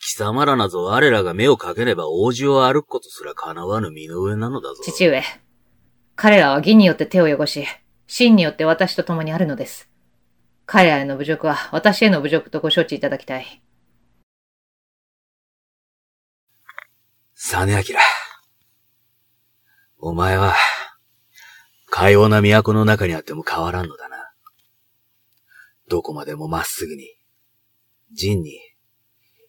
[0.00, 4.82] 貴様らなぞ我らが目をかければ王子を歩くことすら叶わぬ身の上なのだぞ。
[4.82, 5.22] 父上
[6.16, 7.64] 彼らは義によって手を汚し
[8.06, 9.88] 真によって私と共にあるのです
[10.66, 13.62] 彼らへの侮辱は私への侮辱とご承知いただきたい
[17.34, 17.98] 実明。
[19.98, 20.54] お前は、
[21.94, 24.16] かような都の中にあっても変わらんのだな。
[25.88, 27.04] どこまでもまっすぐに、
[28.12, 28.58] 仁に、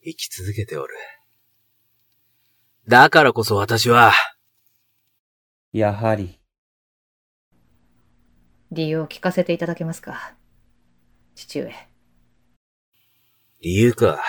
[0.03, 0.93] 生き続けておる。
[2.87, 4.13] だからこそ私は、
[5.73, 6.39] やはり、
[8.71, 10.35] 理由を聞かせていただけますか？
[11.33, 11.73] 父上
[13.59, 14.21] 理由か。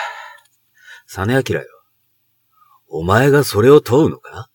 [1.05, 1.67] 実明よ。
[2.87, 4.49] お前がそれを問うのか？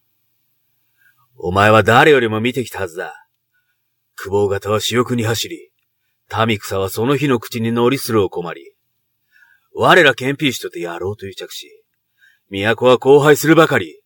[1.36, 3.20] お前は誰よりも見てきたはずだ。
[4.16, 5.70] 久保型は私欲に走り、
[6.46, 8.74] 民草はその日の口に乗りするを困り、
[9.74, 11.84] 我ら憲兵士とてやろうと癒着し、
[12.50, 14.02] 都は荒廃するばかり。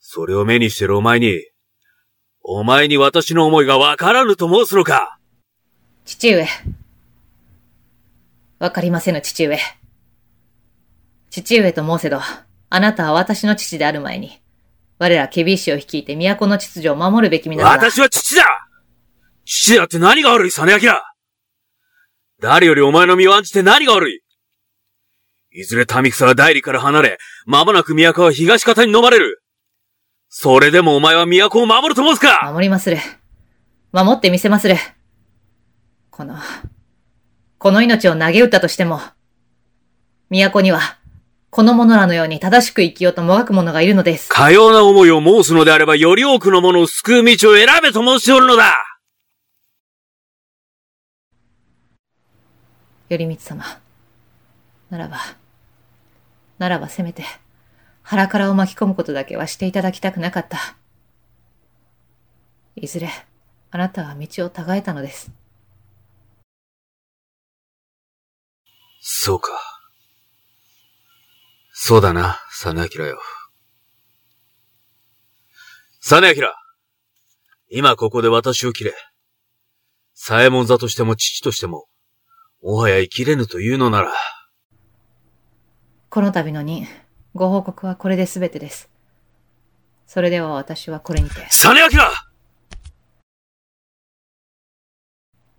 [0.00, 1.42] それを目にしてるお前に、
[2.42, 5.18] お前に私の思いがわからぬと申すのか
[6.04, 6.46] 父上。
[8.58, 9.58] わかりませぬ父上。
[11.28, 12.20] 父上と申せど、
[12.70, 14.40] あなたは私の父である前に、
[14.98, 17.90] 我らケビー氏を率いて都の秩序を守るべき身なのだ。
[17.90, 18.65] 私は父だ
[19.46, 20.78] 父だって何が悪い、実明
[22.40, 24.20] 誰よりお前の身を案じて何が悪い？
[25.52, 29.42] いずれ民草は代理から離れ、間もなく都は東方に飲まれる。
[30.28, 32.50] それでもお前は都を守ると申すか？
[32.52, 32.98] 守りまする。
[33.92, 34.76] 守ってみせまする。
[36.10, 36.36] この、
[37.58, 39.00] この命を投げ打ったとしても、
[40.28, 40.80] 都には、
[41.50, 44.28] この者らのように正しく生きようともがく者がいるのです。
[44.28, 48.74] かような思いを申すのであれば、より多くの者を救う道を選べと申しておるのだ
[53.08, 53.64] 頼光様。
[54.90, 55.18] ならば、
[56.58, 57.24] ならばせめて、
[58.02, 60.76] 腹からを巻き込むことだけはしていただきたくなかった。
[62.76, 63.10] いずれ、
[63.70, 65.30] あなたは道を違えたのです。
[69.00, 69.50] そうか。
[71.72, 73.20] そうだな、実明よ。
[76.00, 76.52] 実明
[77.68, 78.94] 今ここで私を切れ。
[80.14, 81.86] 左衛門座としても父としても、
[82.66, 84.12] もはや生きれぬというのなら、
[86.10, 86.88] この度の任、
[87.32, 88.90] ご報告はこれで全てです。
[90.08, 91.46] それでは私はこれにて。
[91.48, 91.88] 実明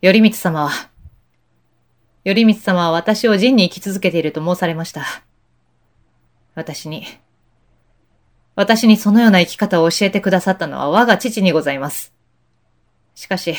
[0.02, 0.72] 頼光様は、
[2.26, 5.06] 頼光様は私を陣に生き続けていると申されました。
[6.56, 7.06] 私に、
[8.56, 12.14] 私にそのような生き方を教えてくださったのは我が父にございます。
[13.16, 13.56] しかし、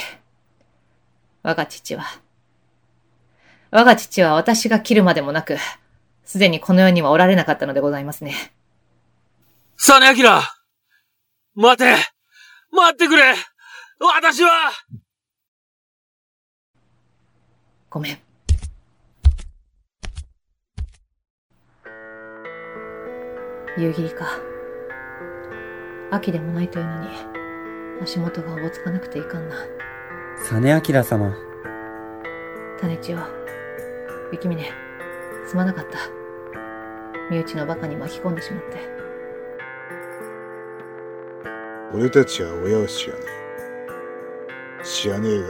[1.43, 2.05] 我が父は、
[3.71, 5.57] 我が父は私が切るまでもなく、
[6.25, 8.35] すでにこの世にはおられなかったのでございますね。
[9.77, 10.15] 実明
[11.55, 11.95] 待て
[12.73, 13.35] 待ってくれ
[14.01, 14.71] 私は
[17.91, 18.19] ごめん。
[23.79, 24.27] 夕霧か。
[26.11, 27.09] 秋でもないというのに、
[28.03, 29.57] 足元がおぼつかなくていかんな。
[30.39, 31.35] 実明様。
[32.81, 33.48] 種千代、
[34.31, 34.63] 雪峰、
[35.47, 35.99] すまなかった。
[37.31, 38.77] 身内の馬鹿に巻き込んでしまって。
[41.95, 43.21] 俺たちは親を知らね
[44.81, 44.85] え。
[44.85, 45.47] 知らねえが、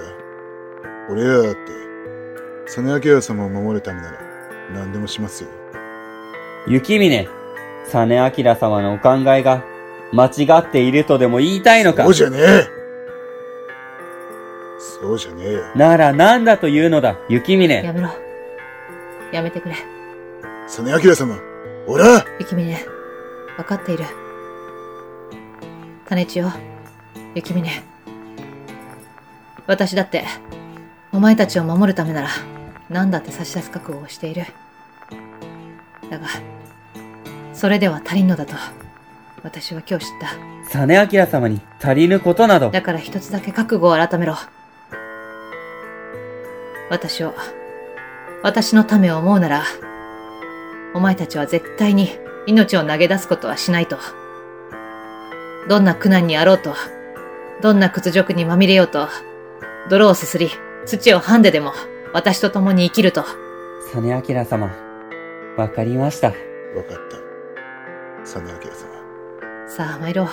[1.11, 1.59] 俺らだって、
[2.67, 4.19] 実明様を守るためなら
[4.73, 5.51] 何でもしますよ。
[6.69, 7.29] 雪峰、
[7.85, 9.65] 実明様のお考えが
[10.13, 12.05] 間違っているとでも言いたいのか？
[12.05, 12.67] そうじゃねえ
[14.79, 15.65] そうじゃねえよ。
[15.75, 17.83] なら何だというのだ、雪峰。
[17.83, 18.09] やめろ。
[19.33, 19.77] やめてくれ。
[20.67, 21.39] 実明様、
[21.87, 22.77] おら雪峰、
[23.57, 24.05] わかっている。
[26.09, 26.53] 種千代、
[27.35, 27.69] 雪峰。
[29.67, 30.25] 私だって、
[31.13, 32.29] お前たちを守るためなら、
[32.89, 34.45] 何だって差し出す覚悟をしている。
[36.11, 36.27] だが、
[37.53, 38.55] それでは足りんのだと、
[39.43, 40.79] 私は今日知った。
[40.87, 42.71] 実明様に足りぬことなど。
[42.71, 44.37] だから一つだけ覚悟を改めろ。
[46.91, 47.35] 私を、
[48.43, 49.65] 私のためを思うなら、
[50.95, 52.11] お前たちは絶対に
[52.47, 53.99] 命を投げ出すことはしないと。
[55.69, 56.75] どんな苦難にあろうと、
[57.61, 59.09] どんな屈辱にまみれようと、
[59.91, 60.51] 泥をすすり、
[60.87, 61.73] 土をはんででも、
[62.13, 63.25] 私と共に生きると。
[63.93, 64.71] 実明様、
[65.57, 66.29] わかりました。
[66.29, 67.19] わかった。
[68.25, 68.59] 実明様。
[69.69, 70.29] さあ参ろう。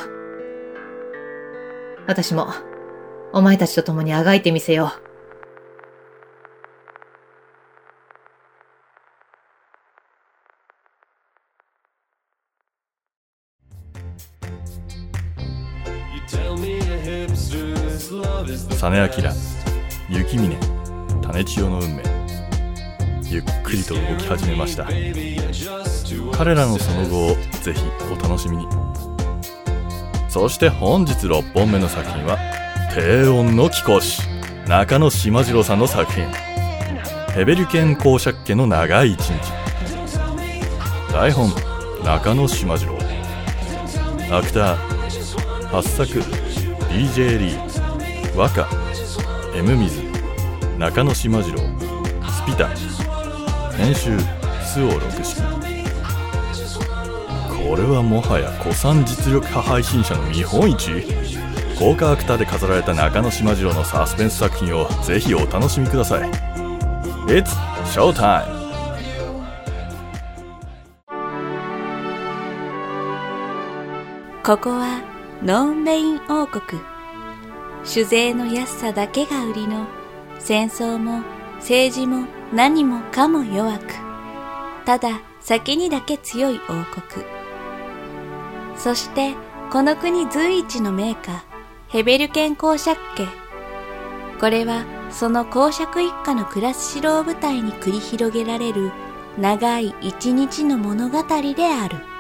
[2.07, 2.49] 私も、
[3.33, 5.04] お前たちと共にあがいてみせよう。
[18.07, 19.09] 実明、
[20.09, 20.57] 雪峰、
[21.23, 22.03] 種千代の運命。
[23.31, 24.85] ゆっくりと動き始めました。
[26.37, 27.81] 彼らのその後をぜひ
[28.13, 28.67] お楽しみに。
[30.29, 32.37] そして本日6本目の作品は、
[32.93, 34.21] 低音の貴公子、
[34.67, 36.27] 中野島次郎さんの作品。
[37.33, 39.51] ヘベリュケン公爵家の長い一日。
[41.11, 41.49] 台本、
[42.03, 42.99] 中野島次郎。
[44.31, 46.19] アクター、八作、
[46.89, 47.74] DJ リー、
[48.35, 48.67] 和歌、
[49.55, 50.01] M 水、
[50.77, 51.59] 中野島次郎、
[52.29, 52.67] スピタ、
[53.77, 54.17] 編集、
[54.61, 55.41] 周防六式。
[57.69, 61.05] これはもはや古参実力派配信者の見本市？
[61.79, 66.29] 豪華アクターで飾られた中野島次郎のサスペンス作品をぜひお楽しみください
[67.27, 67.47] It's
[67.85, 68.45] Showtime!
[74.43, 75.01] ここは
[75.41, 76.94] ノンレイン王国。
[77.85, 79.85] 酒税の安さだけが売りの
[80.39, 81.21] 戦争も
[81.57, 83.93] 政治も何もかも弱く、
[84.85, 87.25] ただ先にだけ強い王国。
[88.75, 89.35] そして
[89.71, 91.45] この国随一の名家、
[91.87, 93.27] ヘベルケン公爵家。
[94.39, 98.91] これはその公爵一家の暮らし城を舞台に繰り広げられる
[99.37, 102.14] 長い一日の物語である。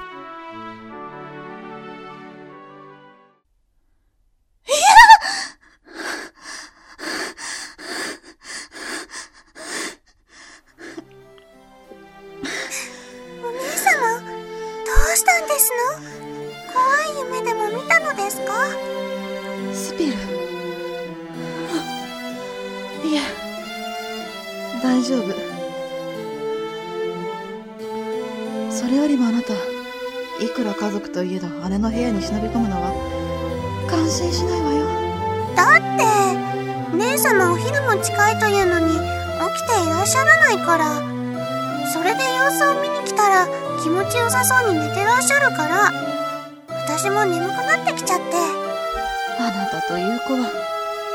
[37.95, 38.99] 様お昼も近いというのに起
[39.63, 41.01] きていらっしゃらないから。
[41.93, 43.47] それで様子を見に来たら
[43.81, 45.91] 気持ちよさそうに寝てらっしゃるから、
[46.87, 48.25] 私も眠くなってきちゃって。
[49.39, 50.49] あなたという子は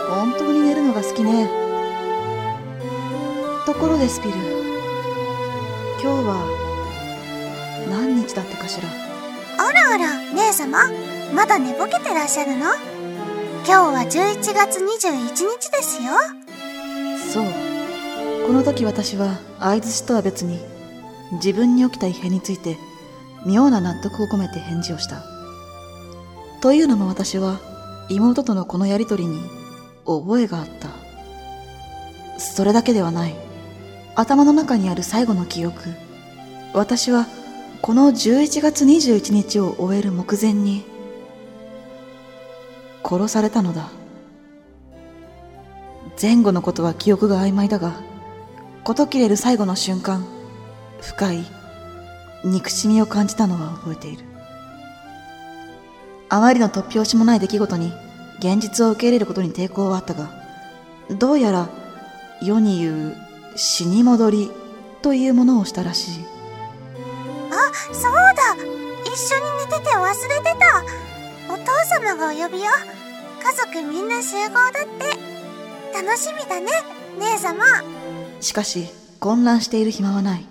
[0.09, 1.49] 本当に寝るのが好きね
[3.67, 4.35] ところでスピル
[6.03, 6.37] 今日は
[7.91, 8.89] 何日だったかしら？
[9.59, 10.79] あらあら、姉様、
[11.35, 12.67] まだ寝ぼけてらっしゃるの？
[13.67, 16.13] 今日は11月21日ですよ。
[17.31, 17.45] そう。
[18.47, 20.59] この時私は相づちとは別に
[21.35, 22.77] 自分に起きた異変について
[23.47, 25.23] 妙な納得を込めて返事をした。
[26.61, 27.61] というのも私は
[28.09, 29.41] 妹とのこのやりとりに
[30.05, 30.89] 覚えがあった。
[32.41, 33.37] それだけではない。
[34.17, 35.81] 頭の中にある最後の記憶。
[36.75, 37.27] 私は
[37.81, 40.85] この11月21日を終える目前に
[43.05, 44.00] 殺されたのだ。
[46.21, 47.95] 前後のことは記憶が曖昧だが
[48.85, 50.27] 事切れる最後の瞬間
[51.01, 51.45] 深い
[52.45, 54.25] 憎しみを感じたのは覚えている。
[56.29, 57.93] あまりの突拍子もない出来事に
[58.39, 60.31] 現実を受け入れることに抵抗はあったが
[61.11, 61.69] どうやら
[62.41, 63.17] 世に言う
[63.57, 64.51] 死に戻り
[65.03, 66.25] というものをしたらしい。
[67.51, 68.55] あ、そうだ。
[69.05, 71.53] 一緒に寝てて忘れてた。
[71.53, 72.71] お父様がお呼びよ。
[73.43, 75.30] 家族みんな集合だって。
[75.93, 76.71] 楽しみだね
[77.19, 77.65] 姉様。
[78.41, 78.89] しかし
[79.19, 80.47] 混乱している暇はない。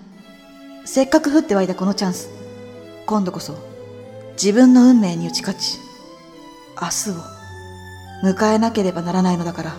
[0.84, 2.28] せっかく降って湧いたこのチャンス。
[3.06, 3.54] 今度こそ
[4.32, 5.78] 自分の運命に打ち勝ち。
[6.80, 9.74] 明日を迎えなければならないのだから。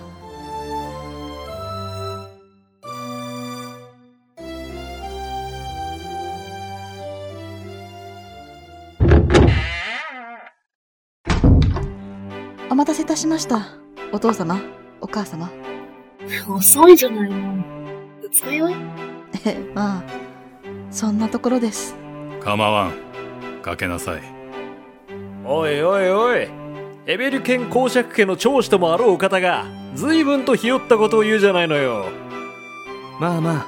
[12.70, 13.76] お待たせいたしました
[14.12, 14.81] お父様。
[15.02, 15.50] お母様？
[16.48, 17.64] 遅いじゃないの。
[18.22, 18.76] 二日酔い。
[19.46, 20.04] えまあ
[20.92, 21.96] そんなところです。
[22.40, 22.94] 構わん。
[23.62, 24.22] かけなさい。
[25.46, 26.48] おいおいおい。
[27.08, 32.06] エベルケン公爵家の長子ともあろうお方が随分とひよったことを言うじゃないのよ。
[33.20, 33.68] まあま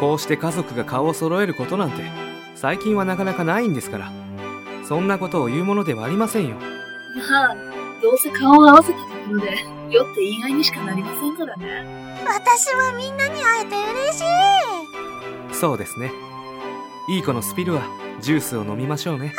[0.00, 2.02] こうして家族が顔を揃えることなんて
[2.56, 4.12] 最近はなかなかないんですから。
[4.84, 6.56] そんなことを言うものではありませんよ。
[6.56, 7.54] まあ、
[8.02, 9.56] どうせ顔を合わせたところで、
[9.92, 12.02] 酔って言い合いにしかなりませんからね。
[12.26, 16.10] 私はみんなに会えて嬉しいそうですね
[17.08, 17.82] いい子のスピルは
[18.20, 19.34] ジュースを飲みましょうね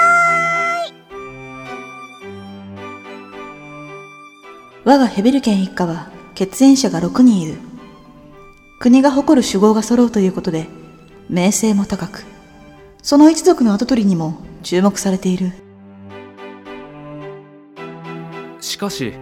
[4.86, 7.58] 我がヘベルケン一家は血縁者が6人いる。
[8.80, 10.68] 国が誇る酒豪が揃うということで、
[11.30, 12.26] 名声も高く、
[13.02, 15.54] その一族の跡取りにも注目されている。
[18.60, 19.14] しかし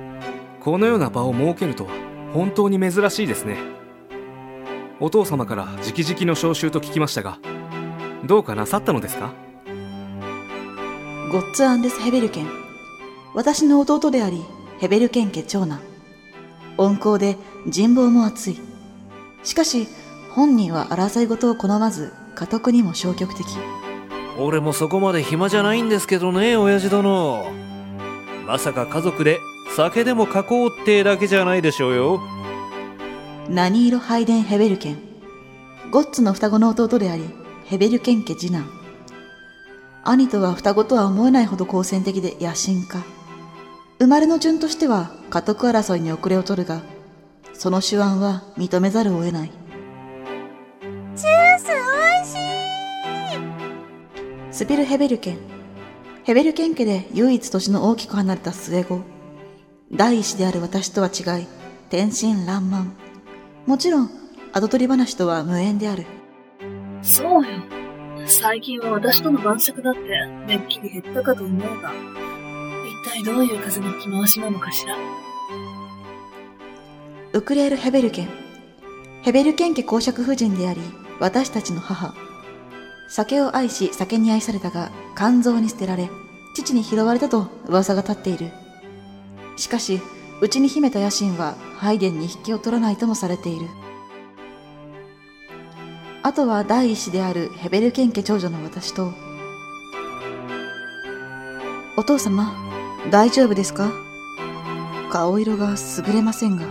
[0.61, 1.91] このような場を設けるとは
[2.33, 3.57] 本当に珍しいですね
[4.99, 7.39] お父様から直々の召集と聞きましたが
[8.23, 9.33] どうかなさったのですか？
[11.31, 12.47] ゴッツ・アンデス・ヘベルケン。
[13.33, 14.43] 私の弟であり、
[14.79, 15.79] ヘベルケン家長男。
[16.77, 17.37] 温厚で
[17.67, 18.59] 人望も厚い。
[19.43, 19.87] しかし、
[20.35, 23.47] 本人は争い事を好まず、家督にも消極的。
[24.37, 27.45] 俺もそこまで暇じゃないんですけどね親父殿
[28.45, 29.39] まさか家族で
[29.75, 32.21] 酒でも囲おうってだけじゃないでしょうよ
[33.49, 34.97] 何色拝殿ヘベルケン。
[35.91, 37.23] ゴッツの双子の弟であり、
[37.65, 38.69] ヘベルケン家次男。
[40.03, 43.01] 兄とは双子とは思えないほど好戦的で野心家。
[43.99, 46.81] 生まれの順としては家督争いに遅れを取るが、
[47.53, 49.51] その手腕は認めざるを得ない。
[51.15, 51.71] ジュース美
[52.19, 52.37] 味しい
[54.51, 55.37] スピルヘベルケン。
[56.23, 59.10] ヘベルケン家で唯一年の大きく離れた末子。
[59.93, 61.47] 第一子である私とは違い、
[61.89, 62.91] 天真爛漫。
[63.67, 64.09] もちろん、
[64.53, 66.05] 後取り話とは無縁である。
[67.01, 67.49] そうよ。
[68.25, 69.99] 最近は私との晩酌だって、
[70.47, 71.91] めっきり減ったかと思うが、
[73.05, 74.95] 一体どういう風の着回しなのかしら
[77.33, 78.29] ウクレール・ヘベルケン。
[79.23, 80.79] ヘベルケン家公爵夫人であり、
[81.19, 82.13] 私たちの母。
[83.09, 86.09] 酒を愛し、酒に愛されたが、肝臓に捨てられ、
[86.55, 88.51] 父に拾われたと噂が立っている。
[89.61, 90.01] しかし、
[90.41, 93.67] うちに秘めた野心は、ハイデンに引きを取らないともされている。
[96.23, 99.11] あとは第一子であるヘベルケン家長女の私と、
[101.95, 102.55] お父様、
[103.11, 103.91] 大丈夫ですか？
[105.11, 105.75] 顔色が
[106.07, 106.63] 優れませんが。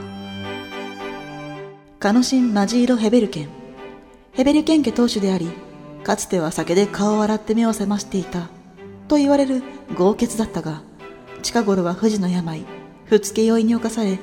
[2.01, 3.49] カノシン・マジーロ・ヘベルケン。
[4.33, 5.49] ヘベルケン家当主であり、
[6.03, 8.49] かつては酒で顔を洗って目を覚ましていた、
[9.07, 9.63] と言われる
[9.95, 10.83] 豪傑だったが、
[11.43, 12.65] 近頃は不治の病、
[13.11, 14.21] 不つけ酔いに侵され、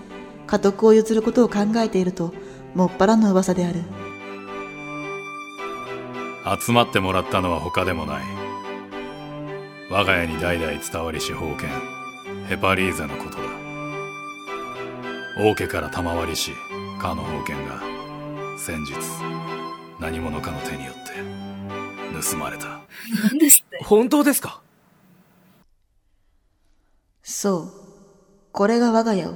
[0.47, 2.33] 家督を譲ることを考えていると、
[2.73, 3.81] もっぱらの噂である。
[6.65, 8.23] 集まってもらったのは他でもない。
[9.91, 11.69] 我が家に代々伝わりし封建、
[12.47, 13.43] ヘパリーゼのことだ。
[15.45, 16.53] 王家から賜りし、
[17.01, 17.81] かの封建が、
[18.57, 18.93] 先日、
[19.99, 21.01] 何者かの手によって、
[22.31, 22.79] 盗まれた。
[23.29, 24.61] 何ですって本当ですか？
[27.21, 27.86] そう。
[28.58, 29.36] これが我が家を、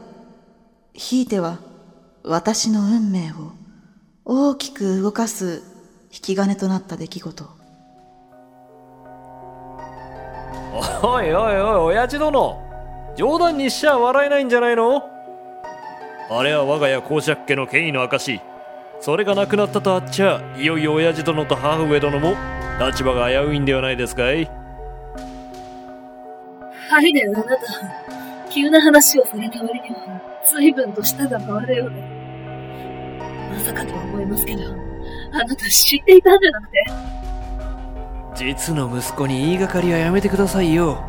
[0.96, 1.60] ひいては
[2.24, 3.52] 私の運命を
[4.26, 5.62] 大きく動かす
[6.12, 7.46] 引き金となった出来事。
[11.04, 12.60] おいおいおい、親父殿。
[13.16, 15.04] 冗談にしちゃ笑えないんじゃないの？
[16.32, 18.42] あれは我が家公爵家の権威の証
[19.02, 22.36] それがなくなったとあっちゃいよいよ親父殿と母上殿も
[22.84, 24.50] 立場が危ういんではないですかい？
[26.90, 28.21] ハイデンあなた、
[28.52, 32.02] 急な話をされた割には、随分と舌が回るようで。
[33.50, 34.64] まさかとは思いますけど、
[35.32, 36.84] あなた知っていたんじゃなくて。
[38.36, 41.02] 実の息子に言いがかりはやめてくださいよ。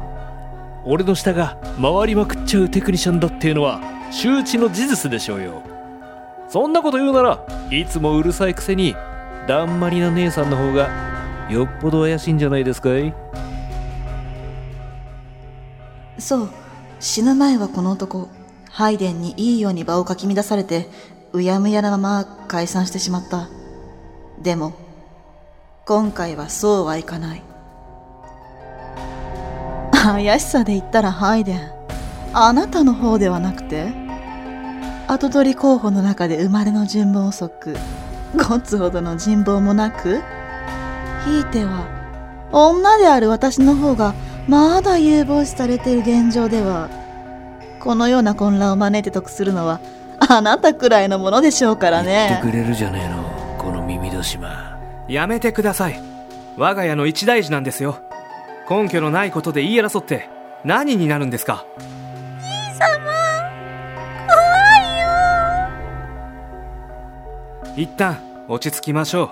[0.85, 3.81] 俺の舌が回りまくっちゃうテクニシャンだっていうのは
[4.13, 5.63] 周知の事実でしょうよ。
[6.49, 8.95] そんなこと言うならいつもうるさいくせに
[9.49, 10.89] だんまりな姉さんの方が
[11.49, 13.13] よっぽど怪しいんじゃないですかい？
[16.19, 16.51] そう、
[17.03, 18.29] 死ぬ前はこの男、
[18.71, 20.89] ハイデンにいいように場をかき乱されて、
[21.33, 23.49] うやむやなまま解散してしまった。
[24.41, 24.73] でも、
[25.85, 27.43] 今回はそうはいかない。
[29.91, 31.73] 怪しさで言ったらハイデン、
[32.35, 33.93] あなたの方ではなくて、
[35.09, 37.73] 後取り候補の中で生まれの順番遅く、
[38.35, 40.23] ゴッツほどの人望もなく、
[41.25, 41.85] ひいては、
[42.53, 44.15] 女である私の方が
[44.49, 46.91] まだ有望視されている現状では、
[47.81, 49.81] このような混乱を招いて得するのは、
[50.19, 52.41] あなたくらいのものでしょうからね。
[52.43, 54.79] くれるじゃねえのこの耳戸島。
[55.09, 56.01] やめてください。
[56.57, 57.99] 我が家の一大事なんですよ。
[58.69, 60.29] 根拠のないことで言い争って
[60.65, 61.65] 何になるんですか？
[62.79, 62.89] 様、
[64.27, 64.41] 怖
[67.75, 67.85] いよ。
[67.85, 68.19] 一旦
[68.49, 69.31] 落ち着きましょう。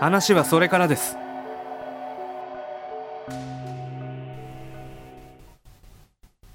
[0.00, 1.16] 話はそれからです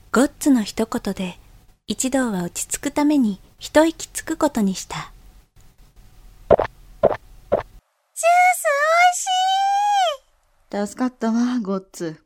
[0.10, 1.38] ゴッツの一言で
[1.86, 5.12] 一同は落ち着くために一息つくことにした。
[6.50, 7.14] ジュース
[10.72, 10.88] 美味しい。
[10.88, 12.22] 助かったわ、ゴッツ。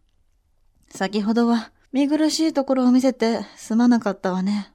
[0.89, 4.71] 先ほどは見苦しいところを見せてすまなかったわね。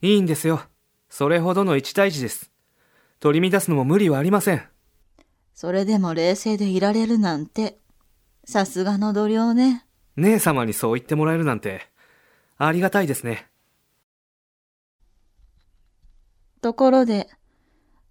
[0.00, 0.62] いいんですよ。
[1.10, 2.50] それほどの一大事です。
[3.20, 4.62] 取り乱すのも無理はありません。
[5.54, 7.78] それでも冷静でいられるなんて、
[8.44, 9.84] さすがの度量ね。
[10.16, 11.93] 姉様にそう言ってもらえるなんて
[12.58, 13.48] ありがたいですね
[16.64, 17.28] ところで、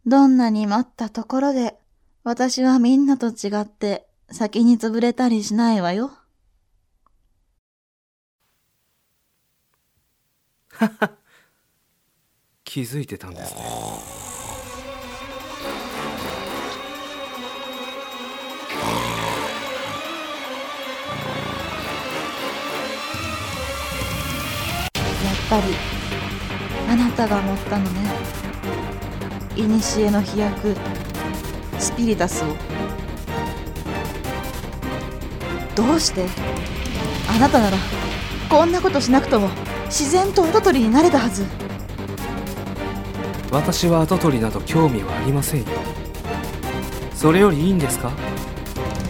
[0.06, 1.76] どんなに待ったところで、
[2.24, 6.12] 私はみんなと違って先に潰れたりしないわよ。
[12.64, 14.23] 気づいてたんですね
[25.54, 25.76] ぱり、
[26.90, 27.92] あなたが持ったのね。
[29.56, 30.76] いにしえの飛躍、
[31.78, 32.48] スピリタスを。
[35.76, 36.26] どうして？
[37.30, 37.78] あなたなら、
[38.50, 39.50] こんなことしなくとも、
[39.86, 41.46] 自然と跡取りになれたはず。
[43.52, 45.68] 私は跡取りなど興味はありませんよ
[47.14, 48.12] それよりいいんですか？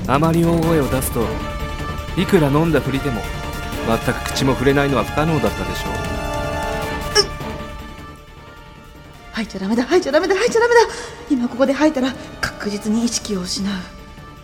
[0.05, 1.25] あまり大声を出すと
[2.17, 3.21] いくら飲んだふりでも
[3.87, 5.89] 全く口も触れないのは不可能だったでしょ
[6.19, 6.22] う
[9.43, 10.81] 吐いちゃダメだ吐いちゃダメだ吐いちゃダメだ
[11.29, 13.73] 今ここで吐いたら確実に意識を失う。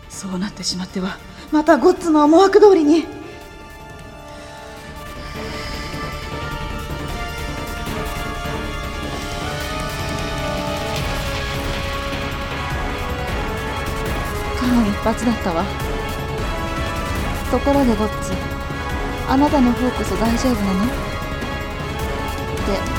[0.10, 1.18] そうなってしまっては
[1.52, 3.06] またゴッツの思惑通りに。
[14.62, 15.64] 間一髪だったわ。
[17.50, 18.34] ところでゴッツ
[19.30, 20.84] あなたの方こそ大丈夫なの？
[20.84, 20.88] っ
[22.94, 22.99] て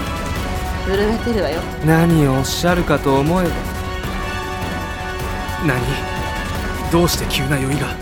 [0.91, 1.61] 震えてるわよ。
[1.86, 3.51] 何をおっしゃるかと思えば。
[5.64, 5.80] 何？
[6.91, 7.95] どうして急な酔いが？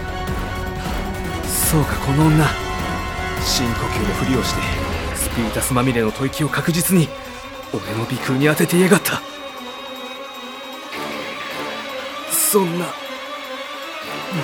[1.45, 2.47] そうかこの女。
[3.45, 4.61] 深呼吸のふりをして
[5.15, 7.09] スピリタスまみれの吐息を確実に
[7.73, 9.21] 俺の鼻腔に当ててやがった。
[12.33, 12.87] そんな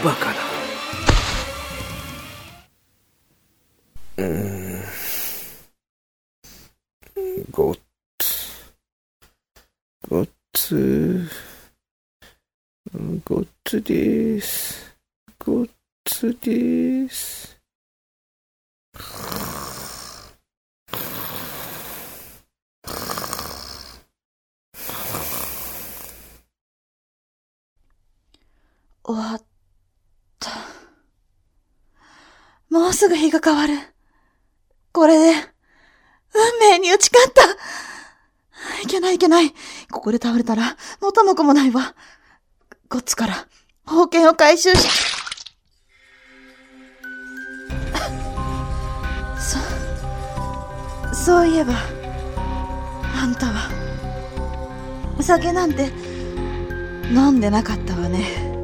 [0.05, 0.54] バカな。
[10.65, 11.29] ごっつ。
[13.27, 14.97] ごっつです。
[15.39, 15.67] ごっ
[16.07, 17.61] つです。
[29.03, 29.43] 終わっ
[30.39, 30.51] た。
[32.71, 33.75] もうすぐ日が変わる。
[34.93, 35.35] これで、
[36.33, 37.43] 運命に打ち勝った
[38.83, 39.53] いけないいけない。
[39.91, 41.95] ここで倒れたら、元も子もないわ。
[42.89, 43.47] こっちから、
[43.85, 44.89] 宝剣を回収し、
[49.39, 49.59] そ、
[51.15, 51.75] そういえば、
[53.21, 53.71] あんたは、
[55.19, 55.91] お酒なんて、
[57.11, 58.55] 飲んでなかったわね。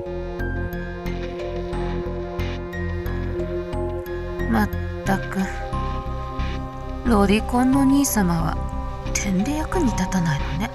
[4.50, 4.68] まっ
[5.04, 5.38] たく
[7.08, 8.69] ロリコンの兄様は
[9.10, 10.70] 点で役に立たないのね。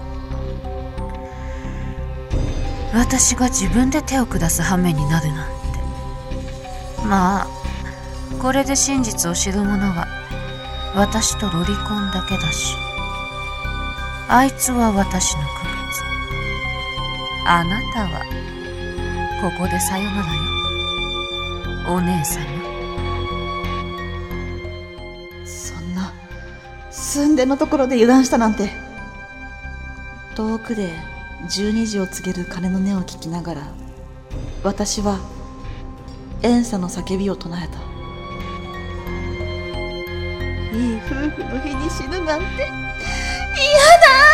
[2.94, 5.54] 私が自分で手を下す羽目になるなんて。
[7.06, 7.48] まあ
[8.40, 10.08] これで真実を知る者は
[10.96, 12.76] 私とロリコンだけだし
[14.28, 16.04] あいつは私の区別。
[17.48, 18.22] あなたは
[19.42, 20.56] ここでさよならよ。
[21.88, 22.65] お姉様
[27.16, 28.70] 寸出のところで油断したなんて。
[30.36, 30.90] 遠くで
[31.48, 33.62] 12時を告げる鐘の音を聞きながら、
[34.64, 35.20] 私は、
[36.42, 37.78] 遠佐の叫びを唱えた。
[40.78, 42.68] いい夫婦の日に死ぬなんて、嫌
[44.02, 44.25] だ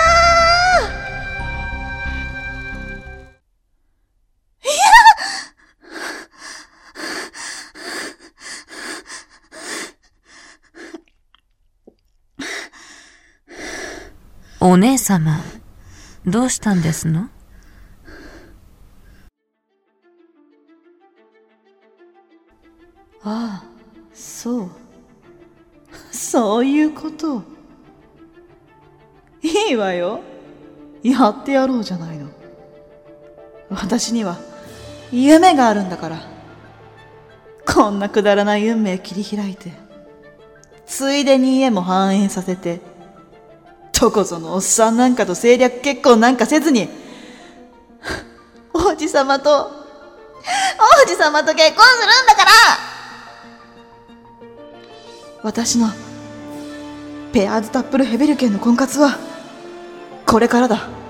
[14.63, 15.39] お姉様
[16.23, 17.29] どうしたんですの？
[23.23, 23.63] ああ、
[24.13, 24.69] そう。
[26.11, 27.41] そういうこと。
[29.41, 30.19] いいわよ。
[31.01, 32.29] やってやろうじゃないの。
[33.71, 34.37] 私には
[35.11, 36.21] 夢があるんだから。
[37.65, 39.73] こんなくだらない運命切り開いて、
[40.85, 42.79] ついでに家も繁栄させて、
[44.01, 46.89] どこぞのおっさんなんかと政略結婚なんかせずに、
[48.73, 52.51] 王子様と、王子様と結婚するんだから。
[55.43, 55.91] 私の
[57.31, 59.17] ペアーズタップルヘベル家の婚活は
[60.25, 61.00] これからだ。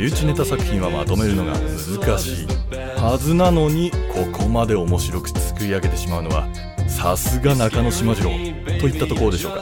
[0.00, 2.46] 身内ネタ作品はまとめるのが難しい
[2.96, 6.48] はずなのにここまで面白く作り上げてしまうのは
[6.88, 8.30] さすが中野島次郎
[8.80, 9.60] といったところでしょうか。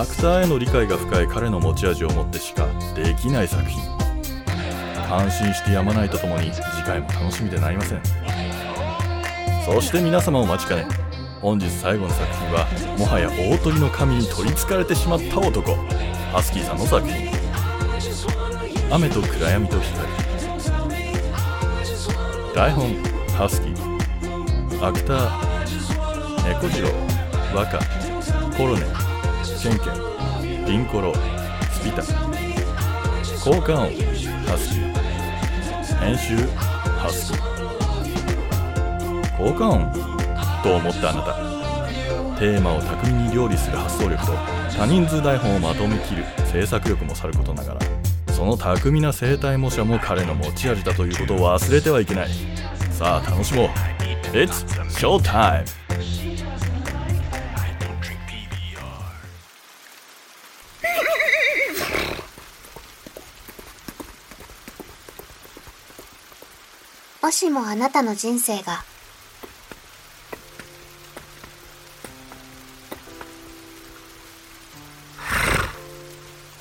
[0.00, 3.82] アクターへの理解が深い彼の持ち味を持ってしかできない作品。
[5.06, 8.00] 感心してやまないとともに次回も楽しみでなりません。
[9.66, 10.86] そして皆様お待ちかね。
[11.42, 12.66] 本日最後の作品は
[12.98, 15.74] もはや大鳥の神に取りつかれてしまった男。
[16.32, 17.31] ハスキーさんの作品。
[18.94, 20.06] 雨と暗闇と光。
[22.54, 22.94] 台本
[23.38, 24.86] ハスキー。
[24.86, 25.30] アクター
[26.46, 26.90] 猫次郎。
[27.54, 27.78] 若
[28.54, 28.84] コロネ。
[29.62, 30.66] ケンケン。
[30.66, 31.14] ピンコロ。
[31.72, 32.02] スピタ。
[33.42, 33.92] 効果音。
[34.44, 34.92] ハスキー。
[35.98, 36.36] 編集
[36.98, 37.42] ハスキー。
[39.38, 39.90] 効果音？
[40.62, 41.32] と思ったあなた。
[42.38, 44.32] テーマを巧みに料理する発想力と
[44.76, 47.80] 多人数台本をまとめきる制作力もさることながら。
[48.34, 52.28] その巧みな生体模写も彼の持ち味だということを忘れてはいけない。
[52.90, 53.68] さあ楽しもう。
[54.34, 54.66] It's
[54.98, 55.64] Showtime!
[67.22, 68.84] もしもあなたの人生が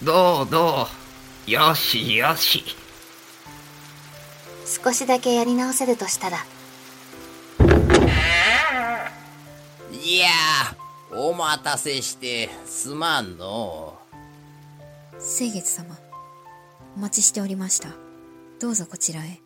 [0.04, 1.01] どうどう？
[1.48, 2.64] よしよし。
[4.84, 6.38] 少しだけやり直せるとしたら。
[9.92, 13.98] いやーお待たせしてすまんの。
[15.20, 15.98] 清月様
[16.96, 17.90] お待ちしておりました。
[18.60, 19.42] どうぞこちらへ。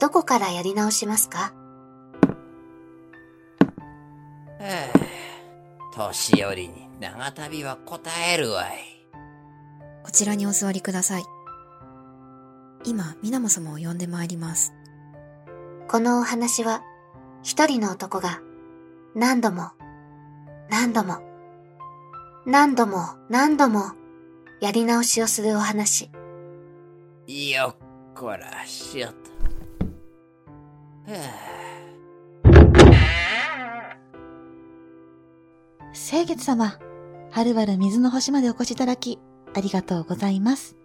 [0.00, 1.52] どこからやり直しますか？
[5.94, 9.01] 年寄りに長旅は答えるわい
[10.04, 11.24] こちらにお座りください。
[12.84, 14.72] 今皆も様を呼んでまいります。
[15.88, 16.82] このお話は
[17.42, 18.40] 一人の男が
[19.14, 19.70] 何度も
[20.70, 21.18] 何度も
[22.46, 23.92] 何度も何度も
[24.60, 26.10] やり直しをするお話。
[27.26, 27.76] よっ
[28.14, 29.14] こらしょと。
[35.92, 36.78] 清月様、
[37.30, 39.18] はるばる水の星までお越しいただき、
[39.54, 40.76] ありがとうございます。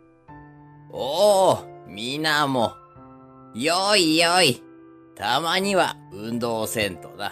[0.92, 2.74] おお皆も。
[3.54, 4.64] よいよい。
[5.16, 7.32] たまには運動せんとな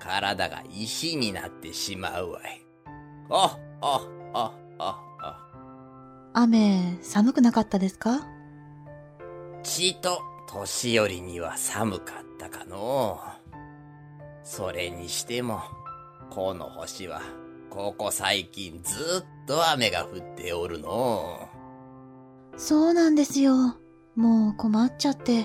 [0.00, 2.66] 体が石になってしまうわい。
[3.30, 4.00] ああ
[4.34, 5.38] あああ
[6.34, 8.26] 雨、寒くなかったですか？
[9.62, 13.56] ちと年寄りには寒かったかのう。
[14.44, 15.62] それにしても
[16.30, 17.22] この星は
[17.70, 21.48] ここ最近ずっと雨が降っておるの
[22.56, 23.76] そうなんですよ。
[24.16, 25.44] もう困っちゃって。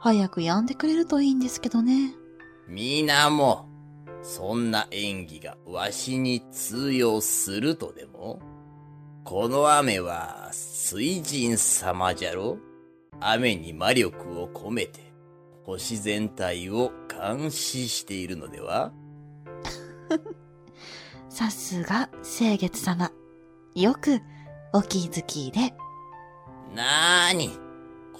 [0.00, 2.14] 早く止んでくれるといいんですけどね。
[2.68, 3.68] 皆も
[4.22, 8.40] そんな演技がわしに通用するとでも
[9.24, 12.58] この雨は水神様じゃろ
[13.20, 15.12] 雨に魔力を込めて
[15.64, 18.92] 星全体を監視しているのでは
[21.34, 23.10] さすが、清月様。
[23.74, 24.20] よく、
[24.74, 25.72] お気づきで。
[26.74, 27.58] なーに？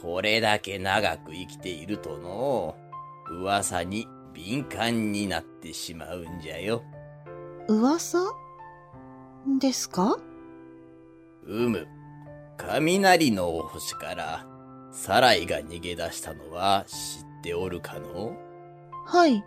[0.01, 2.75] これだけ長く生きているとの
[3.31, 6.85] 噂に敏感になってしまうんじゃよ。
[7.69, 8.19] 噂？
[9.61, 10.17] ですか？
[11.45, 11.87] うむ。
[12.57, 14.47] 雷の星から
[14.91, 18.35] サライが逃げ出したのは知っておるかの？
[19.05, 19.45] はい。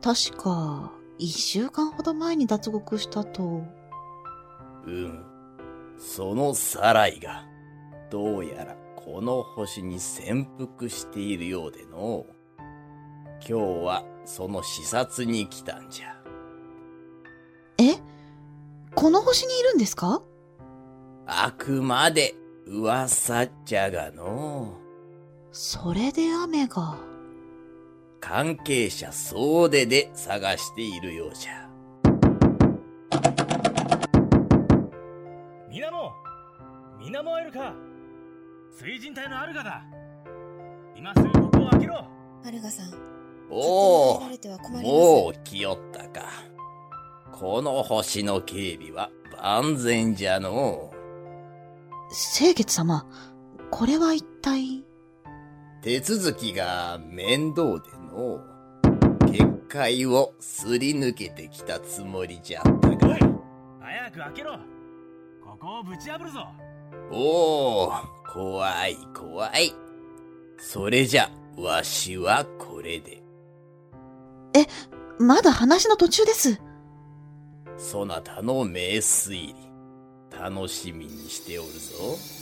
[0.00, 3.62] 確か、一週間ほど前に脱獄したと。
[4.86, 5.24] うむ。
[5.98, 7.44] そのサライが、
[8.08, 12.24] どうやらこの星に潜伏しているようでの。
[13.40, 13.52] 今日
[13.84, 16.16] はその視察に来たんじゃ。
[17.78, 17.96] え？
[18.94, 20.22] この星にいるんですか？
[21.26, 22.34] あくまで
[22.66, 24.78] 噂じゃがの。
[25.50, 26.96] それで雨が。
[28.20, 31.68] 関係者総出で探しているようじゃ。
[35.70, 36.12] みなも
[36.98, 37.74] みなも会えるか
[38.70, 39.82] 水神体のアルガだ
[40.96, 41.94] 今すぐここを開けろ
[42.44, 42.92] アルガさん
[43.50, 44.20] おお
[44.82, 46.28] もう来よったか。
[47.32, 50.92] この星の警備は万全じゃの
[52.36, 53.06] 清月様、
[53.70, 54.84] これは一体？
[55.82, 58.40] 手続きが面倒での
[59.26, 63.18] 結界をすり抜けてきたつもりじゃったが。
[63.80, 64.58] 早く開けろ
[65.44, 66.46] ここをぶち破るぞ
[67.10, 67.92] おお、
[68.32, 69.72] 怖い怖い。
[70.58, 73.22] それじゃ、わしはこれで。
[74.54, 74.66] え、
[75.18, 76.60] まだ話の途中です。
[77.76, 79.54] そなたの名推理、
[80.30, 82.37] 楽しみにしておるぞ。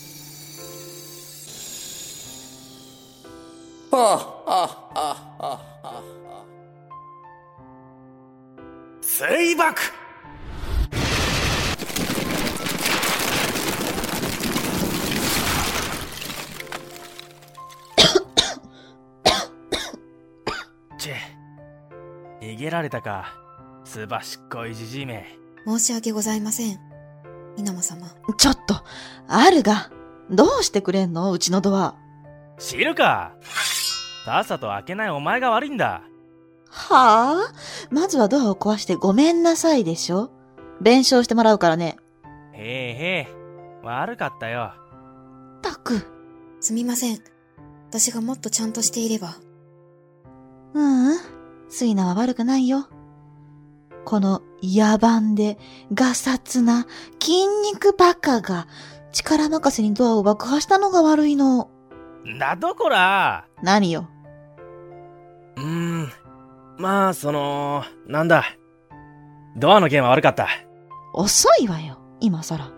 [3.97, 6.45] はあ、はあ、はあ、はあ。
[9.01, 9.81] 水爆
[20.99, 21.15] チェ
[22.43, 23.33] 逃げられたか
[23.87, 25.27] すばしっこいじじいめ
[25.67, 26.79] 申し訳ございません
[27.57, 28.07] 皆も様
[28.37, 28.85] ちょっと、
[29.27, 29.91] アルガ、
[30.31, 31.97] どうしてくれんのうちのドア。
[32.59, 33.33] 知るか
[34.27, 36.03] さっさと開けないお前が悪いんだ
[36.69, 37.95] はあ？
[37.95, 40.33] まずはドアを壊してごめんなさいでしょ
[40.81, 41.97] 弁償してもらうからね。
[42.53, 43.35] へえへえ、
[43.85, 44.73] 悪かったよ。
[45.63, 46.11] たく。
[46.59, 47.21] すみません。
[47.89, 49.37] 私がもっとちゃんとしていれば。
[50.75, 51.19] ううん。
[51.69, 52.89] スイナは悪くないよ。
[54.05, 55.57] この野蛮で
[55.95, 56.89] ガサツな
[57.23, 58.67] 筋肉バカが
[59.13, 61.71] 力任せにドアを爆破したのが悪いの。
[62.41, 63.47] だとこら。
[63.63, 64.09] 何よ。
[65.57, 66.13] うーん。
[66.79, 68.45] まあ、その、なんだ。
[69.57, 70.49] ドアの件は悪かった。
[71.15, 72.71] 遅いわよ、今更。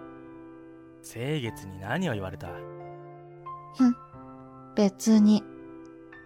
[1.03, 2.49] 清月に何を言われた？
[3.77, 3.97] ふん。
[4.77, 5.43] 別に。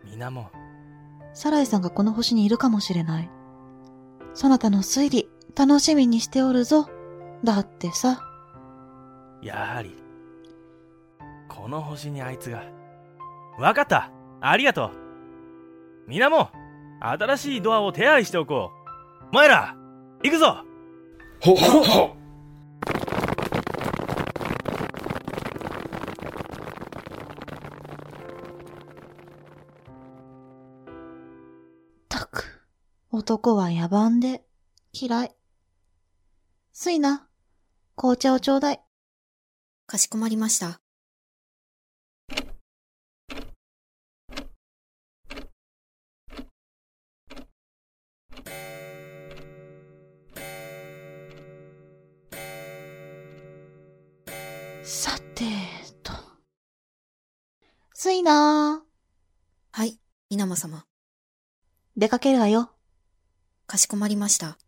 [0.04, 0.50] 皆も。
[1.32, 3.30] サライさんがこの星にいるかもしれない。
[4.34, 6.88] そなたの推理、楽しみにしておるぞ。
[7.44, 8.20] だってさ。
[9.40, 9.96] やはり。
[11.48, 12.64] この星にあいつが。
[13.58, 14.10] わかった
[14.40, 15.01] ありがとう
[16.06, 16.50] 皆も、
[17.00, 18.70] 新しいドアを手配しておこ
[19.22, 19.28] う。
[19.30, 19.76] お前ら、
[20.22, 20.64] 行くぞ
[21.40, 22.16] ほ、ほ、ほ
[32.08, 32.62] たく、
[33.10, 34.44] 男は野蛮で
[34.92, 35.34] 嫌い。
[36.72, 37.28] すいな、
[37.96, 38.80] 紅茶をちょうだい。
[39.86, 40.81] かしこまりました。
[54.84, 55.44] さて
[56.02, 56.12] と。
[57.94, 58.82] すいな
[59.70, 59.98] はい、
[60.28, 60.84] 稲間様。
[61.96, 62.70] 出かけるわよ。
[63.66, 64.58] かしこまりました。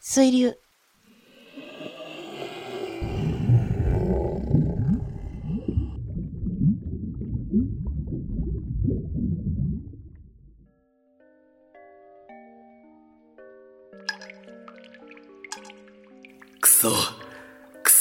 [0.00, 0.63] 水流。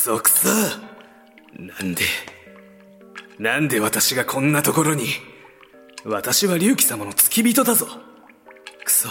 [0.05, 0.49] そくそ。
[1.57, 2.03] なんで、
[3.39, 5.05] なんで私がこんなところに。
[6.03, 7.87] 私は龍騎様の付き人だぞ。
[8.83, 9.07] くそ、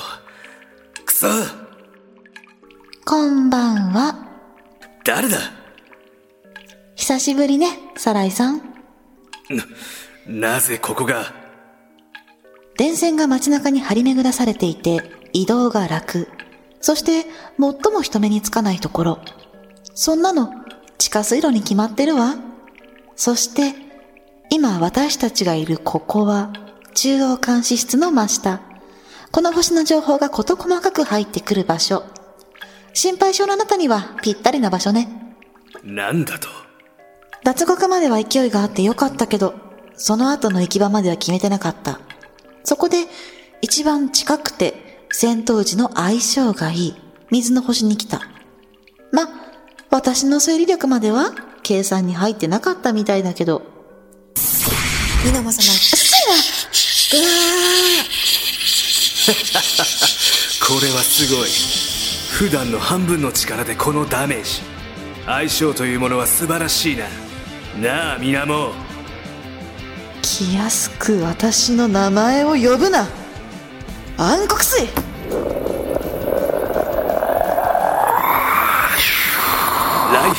[1.07, 1.29] くそ。
[3.07, 4.29] こんばんは。
[5.03, 5.39] 誰だ？
[6.95, 8.61] 久しぶりね、サライさん。
[10.27, 11.33] なぜここが？
[12.77, 16.29] 電線が街中に張り巡らされていて、移動が楽。
[16.83, 17.25] そして、
[17.59, 19.19] 最も人目につかないところ。
[19.95, 20.62] そんなの、地
[21.13, 22.37] 下水路に決まってるわ。
[23.17, 23.75] そして、
[24.49, 26.55] 今私たちがいるここは、
[26.95, 28.63] 中央監視室の真下。
[29.31, 32.03] この星の情報が事細かく入ってくる場所。
[32.95, 35.37] 心配性のあなたにはぴったりな場所ね。
[35.85, 36.49] なんだと？
[37.45, 39.55] 脱獄までは勢いがあってよかったけど、
[39.97, 42.01] その後の行き場までは決めてなかった。
[42.65, 43.05] そこで、
[43.61, 46.95] 一番近くて、戦闘時の相性がいい、
[47.31, 48.23] 水の星に来た。
[49.13, 49.29] ま、
[49.93, 51.33] 私の推理力までは、
[51.63, 53.61] 計算に入ってなかったみたいだけど。
[55.29, 55.61] 稲間様。
[55.63, 56.27] す
[57.15, 57.31] いなうわ
[60.67, 61.51] これはすごい。
[62.31, 64.63] 普段の半分の力でこのダメージ。
[65.27, 67.05] 相性というものは素晴らしいな。
[67.79, 68.73] なあ皆も
[70.23, 73.07] 気安く私の名前を呼ぶな。
[74.17, 74.89] 暗黒水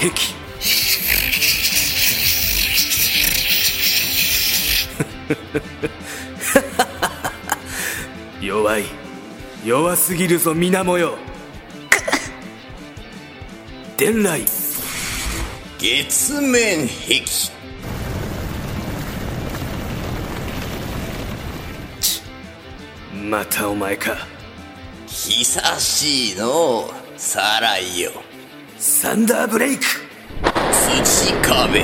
[0.04, 0.12] 来壁
[8.46, 8.84] 弱い。
[9.64, 11.18] 弱すぎるぞ皆もよ。
[13.96, 14.44] 伝来。
[15.80, 17.24] 月面壁。
[23.30, 24.28] またお前か。
[25.08, 28.33] 久しいのサライよ。
[29.04, 29.84] サンダーブレイク。
[30.72, 31.82] 土壁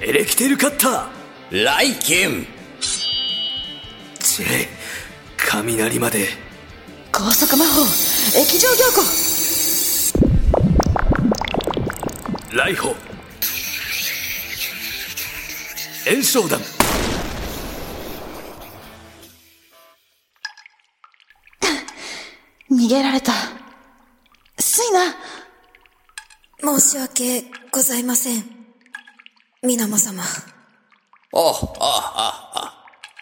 [0.00, 1.64] エレキテルカッター。
[1.64, 2.46] 来剣
[4.20, 4.68] ちえ
[5.36, 6.28] 雷まで。
[7.10, 7.82] 高速魔法
[8.38, 9.02] 液状凝固。
[12.56, 12.94] 来訪。
[16.06, 16.60] 炎症弾
[22.80, 23.32] 逃げられた
[24.58, 24.90] すい
[26.64, 28.42] な申し訳ございません。
[29.62, 30.22] 皆間様。
[31.30, 31.56] お、お、お、お。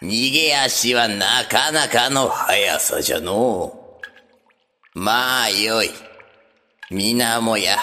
[0.01, 3.99] 逃げ足はなかなかの速さじゃの
[4.93, 5.89] まあよい。
[6.89, 7.75] 皆もや、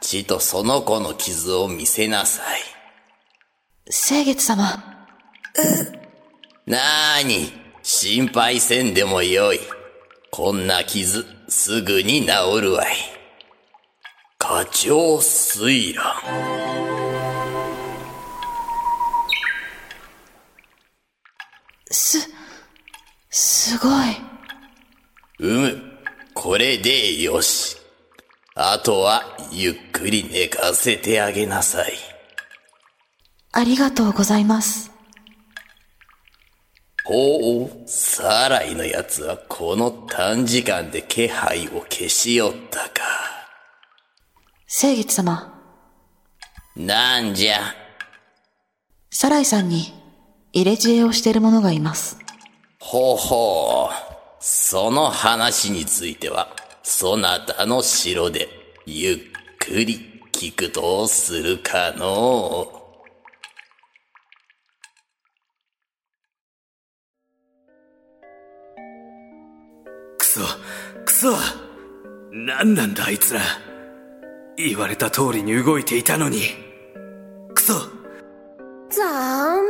[0.00, 2.60] ちとその子の傷を見せなさい。
[3.90, 4.82] 清月様。
[6.64, 7.52] なーに、
[7.82, 9.60] 心配せんでもよい。
[10.32, 12.86] こんな傷、すぐに治るわい。
[14.38, 16.04] 課長水蘭。
[21.90, 22.18] す、
[23.28, 23.92] すごい。
[25.40, 25.82] うむ、
[26.32, 27.76] これでよし。
[28.54, 31.92] あとは、ゆっくり寝かせてあげなさい。
[33.52, 34.89] ありがとうございます。
[37.10, 43.02] ほう、サライのやつはこの短時間で気配を消しよったか。
[44.68, 45.52] 清月様、
[46.76, 47.74] なんじゃ、
[49.10, 49.92] サライさんに
[50.52, 52.16] 入れ知恵をしている者がいます。
[52.78, 53.94] ほうほう。
[54.38, 56.54] その話については、
[56.84, 58.48] そなたの城で、
[58.86, 59.18] ゆっ
[59.58, 62.79] くり聞くとするかのう。
[70.30, 70.42] そ、
[71.04, 71.32] くそ
[72.30, 73.40] 何なんだあいつら。
[74.56, 76.42] 言われた通りに動いていたのに。
[77.52, 77.74] くそ
[78.90, 79.60] 残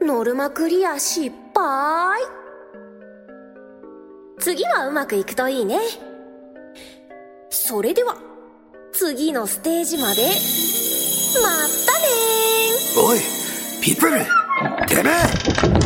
[0.00, 0.08] 念。
[0.08, 2.20] ノルマクリア失敗。
[4.40, 5.78] 次はうまくいくといいね。
[7.48, 8.16] それでは
[8.92, 10.22] 次のステージまで。
[11.40, 12.08] まったね
[12.96, 13.18] おい
[13.80, 14.18] ピップル
[14.86, 15.83] てめえ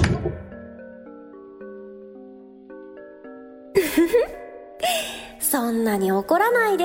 [5.40, 6.84] そんなに怒らないで。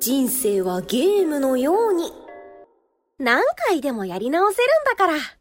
[0.00, 2.12] 人生はゲームのように。
[3.18, 5.38] 何回でもやり直せるんだから。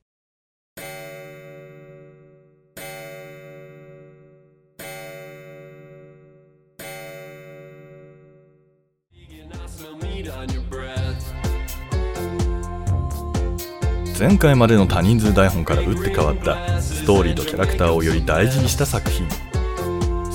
[14.20, 19.47] 前回までの多人数台本から打って変わったストーリーとキャラクターをより大事にした作品。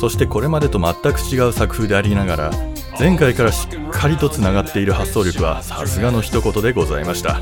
[0.02, 2.50] そしてこれまでと全く違う作風でありながら
[2.98, 7.40] 前回からしっかりとつながっている発想力はさすがの一言でございました。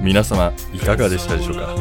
[0.00, 1.74] 皆様いかがでしたでしょうか？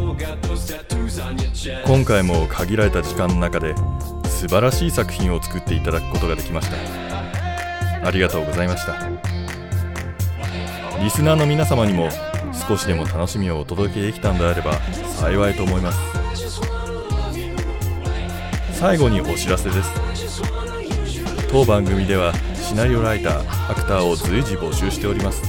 [1.85, 3.75] 今回も限られた時間の中で
[4.23, 8.07] 素晴らしい作品を作っていただくことができました。
[8.07, 9.07] ありがとうございました。
[10.99, 12.09] リスナーの皆様にも
[12.67, 14.81] 少しでも楽しみをお届けできたのであれば
[15.19, 16.70] 幸いと思います。
[18.81, 19.91] 最後にお知らせです。
[21.51, 25.43] 当番組ではシナリオライターアクターを随時募集しております。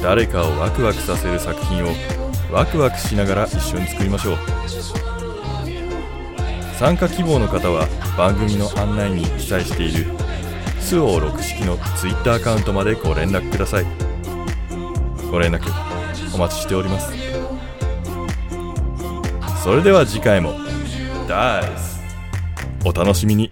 [0.00, 1.88] 誰かをワクワクさせる作品を
[2.52, 4.36] ワクワクしながら一緒に作りましょう。
[6.78, 10.06] 参加希望の方は番組の案内に記載している
[10.78, 13.86] スオー6式の Twitter アカウントまでご連絡ください。
[15.28, 15.68] ご連絡
[16.36, 17.12] お待ちしております。
[19.64, 20.59] それでは次回も
[21.30, 22.00] ダイス
[22.84, 23.48] お楽しみに。